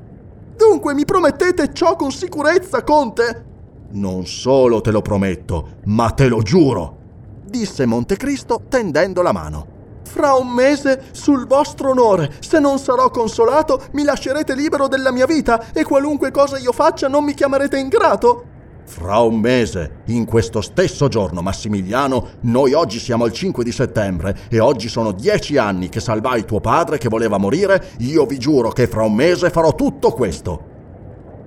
Dunque 0.56 0.94
mi 0.94 1.04
promettete 1.04 1.74
ciò 1.74 1.98
con 1.98 2.12
sicurezza, 2.12 2.82
Conte? 2.84 3.46
Non 3.92 4.26
solo 4.26 4.80
te 4.80 4.92
lo 4.92 5.02
prometto, 5.02 5.80
ma 5.86 6.12
te 6.12 6.30
lo 6.30 6.42
giuro, 6.42 6.98
disse 7.46 7.86
Montecristo 7.86 8.62
tendendo 8.70 9.22
la 9.22 9.34
mano. 9.34 9.73
Fra 10.04 10.34
un 10.34 10.50
mese, 10.50 11.06
sul 11.12 11.48
vostro 11.48 11.90
onore, 11.90 12.34
se 12.40 12.60
non 12.60 12.78
sarò 12.78 13.10
consolato, 13.10 13.84
mi 13.92 14.04
lascerete 14.04 14.54
libero 14.54 14.88
della 14.88 15.12
mia 15.12 15.26
vita 15.26 15.72
e 15.74 15.84
qualunque 15.84 16.32
cosa 16.32 16.58
io 16.58 16.72
faccia 16.72 17.08
non 17.08 17.24
mi 17.24 17.34
chiamerete 17.34 17.78
ingrato? 17.78 18.46
Fra 18.86 19.20
un 19.20 19.40
mese, 19.40 20.02
in 20.08 20.26
questo 20.26 20.62
stesso 20.62 21.08
giorno, 21.08 21.42
Massimiliano, 21.42 22.28
noi 22.42 22.74
oggi 22.74 23.00
siamo 23.00 23.24
al 23.24 23.32
5 23.32 23.64
di 23.64 23.72
settembre 23.72 24.38
e 24.50 24.60
oggi 24.60 24.90
sono 24.90 25.14
dieci 25.14 25.58
anni 25.58 25.90
che 25.90 26.02
salvai 26.02 26.46
tuo 26.46 26.60
padre 26.60 26.98
che 26.98 27.08
voleva 27.08 27.38
morire, 27.38 27.92
io 28.00 28.26
vi 28.26 28.38
giuro 28.38 28.70
che 28.70 28.88
fra 28.88 29.04
un 29.04 29.14
mese 29.14 29.50
farò 29.50 29.74
tutto 29.74 30.12
questo. 30.12 30.72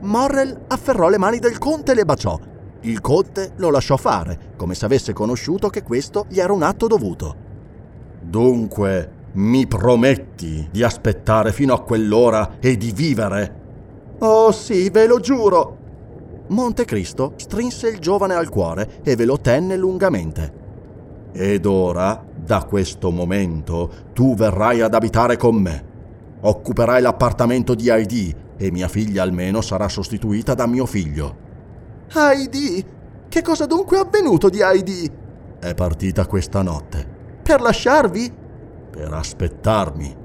Morrel 0.00 0.64
afferrò 0.68 1.08
le 1.08 1.18
mani 1.18 1.38
del 1.38 1.58
conte 1.58 1.92
e 1.92 1.94
le 1.94 2.04
baciò. 2.04 2.38
Il 2.80 3.00
conte 3.00 3.52
lo 3.56 3.70
lasciò 3.70 3.96
fare, 3.96 4.54
come 4.56 4.74
se 4.74 4.84
avesse 4.84 5.12
conosciuto 5.12 5.68
che 5.68 5.82
questo 5.82 6.26
gli 6.28 6.40
era 6.40 6.52
un 6.52 6.62
atto 6.62 6.86
dovuto. 6.86 7.45
Dunque, 8.36 9.12
mi 9.32 9.66
prometti 9.66 10.68
di 10.70 10.82
aspettare 10.82 11.52
fino 11.52 11.72
a 11.72 11.80
quell'ora 11.80 12.56
e 12.60 12.76
di 12.76 12.92
vivere? 12.92 13.60
Oh 14.18 14.52
sì, 14.52 14.90
ve 14.90 15.06
lo 15.06 15.20
giuro. 15.20 15.78
Montecristo 16.48 17.32
strinse 17.36 17.88
il 17.88 17.98
giovane 17.98 18.34
al 18.34 18.50
cuore 18.50 19.00
e 19.02 19.16
ve 19.16 19.24
lo 19.24 19.40
tenne 19.40 19.78
lungamente. 19.78 20.52
Ed 21.32 21.64
ora, 21.64 22.22
da 22.36 22.64
questo 22.64 23.10
momento, 23.10 23.90
tu 24.12 24.34
verrai 24.34 24.82
ad 24.82 24.92
abitare 24.92 25.38
con 25.38 25.54
me. 25.54 25.84
Occuperai 26.42 27.00
l'appartamento 27.00 27.74
di 27.74 27.88
Heidi 27.88 28.36
e 28.58 28.70
mia 28.70 28.88
figlia 28.88 29.22
almeno 29.22 29.62
sarà 29.62 29.88
sostituita 29.88 30.52
da 30.52 30.66
mio 30.66 30.84
figlio. 30.84 31.36
Heidi? 32.14 32.84
Che 33.30 33.42
cosa 33.42 33.64
dunque 33.64 33.96
è 33.96 34.00
avvenuto 34.00 34.50
di 34.50 34.60
Heidi? 34.60 35.10
È 35.58 35.72
partita 35.72 36.26
questa 36.26 36.60
notte. 36.60 37.15
Per 37.46 37.60
lasciarvi? 37.60 38.32
Per 38.90 39.12
aspettarmi. 39.12 40.16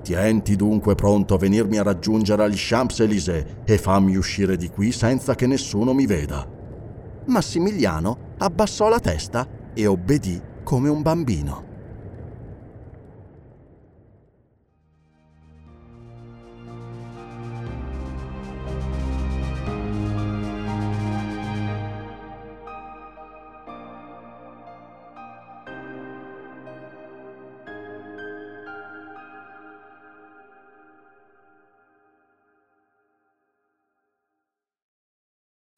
Tienti 0.00 0.56
dunque 0.56 0.94
pronto 0.94 1.34
a 1.34 1.38
venirmi 1.38 1.76
a 1.76 1.82
raggiungere 1.82 2.44
agli 2.44 2.56
Champs-Élysées 2.56 3.44
e 3.62 3.76
fammi 3.76 4.16
uscire 4.16 4.56
di 4.56 4.70
qui 4.70 4.90
senza 4.90 5.34
che 5.34 5.46
nessuno 5.46 5.92
mi 5.92 6.06
veda. 6.06 6.48
Massimiliano 7.26 8.16
abbassò 8.38 8.88
la 8.88 9.00
testa 9.00 9.46
e 9.74 9.86
obbedì 9.86 10.40
come 10.64 10.88
un 10.88 11.02
bambino. 11.02 11.65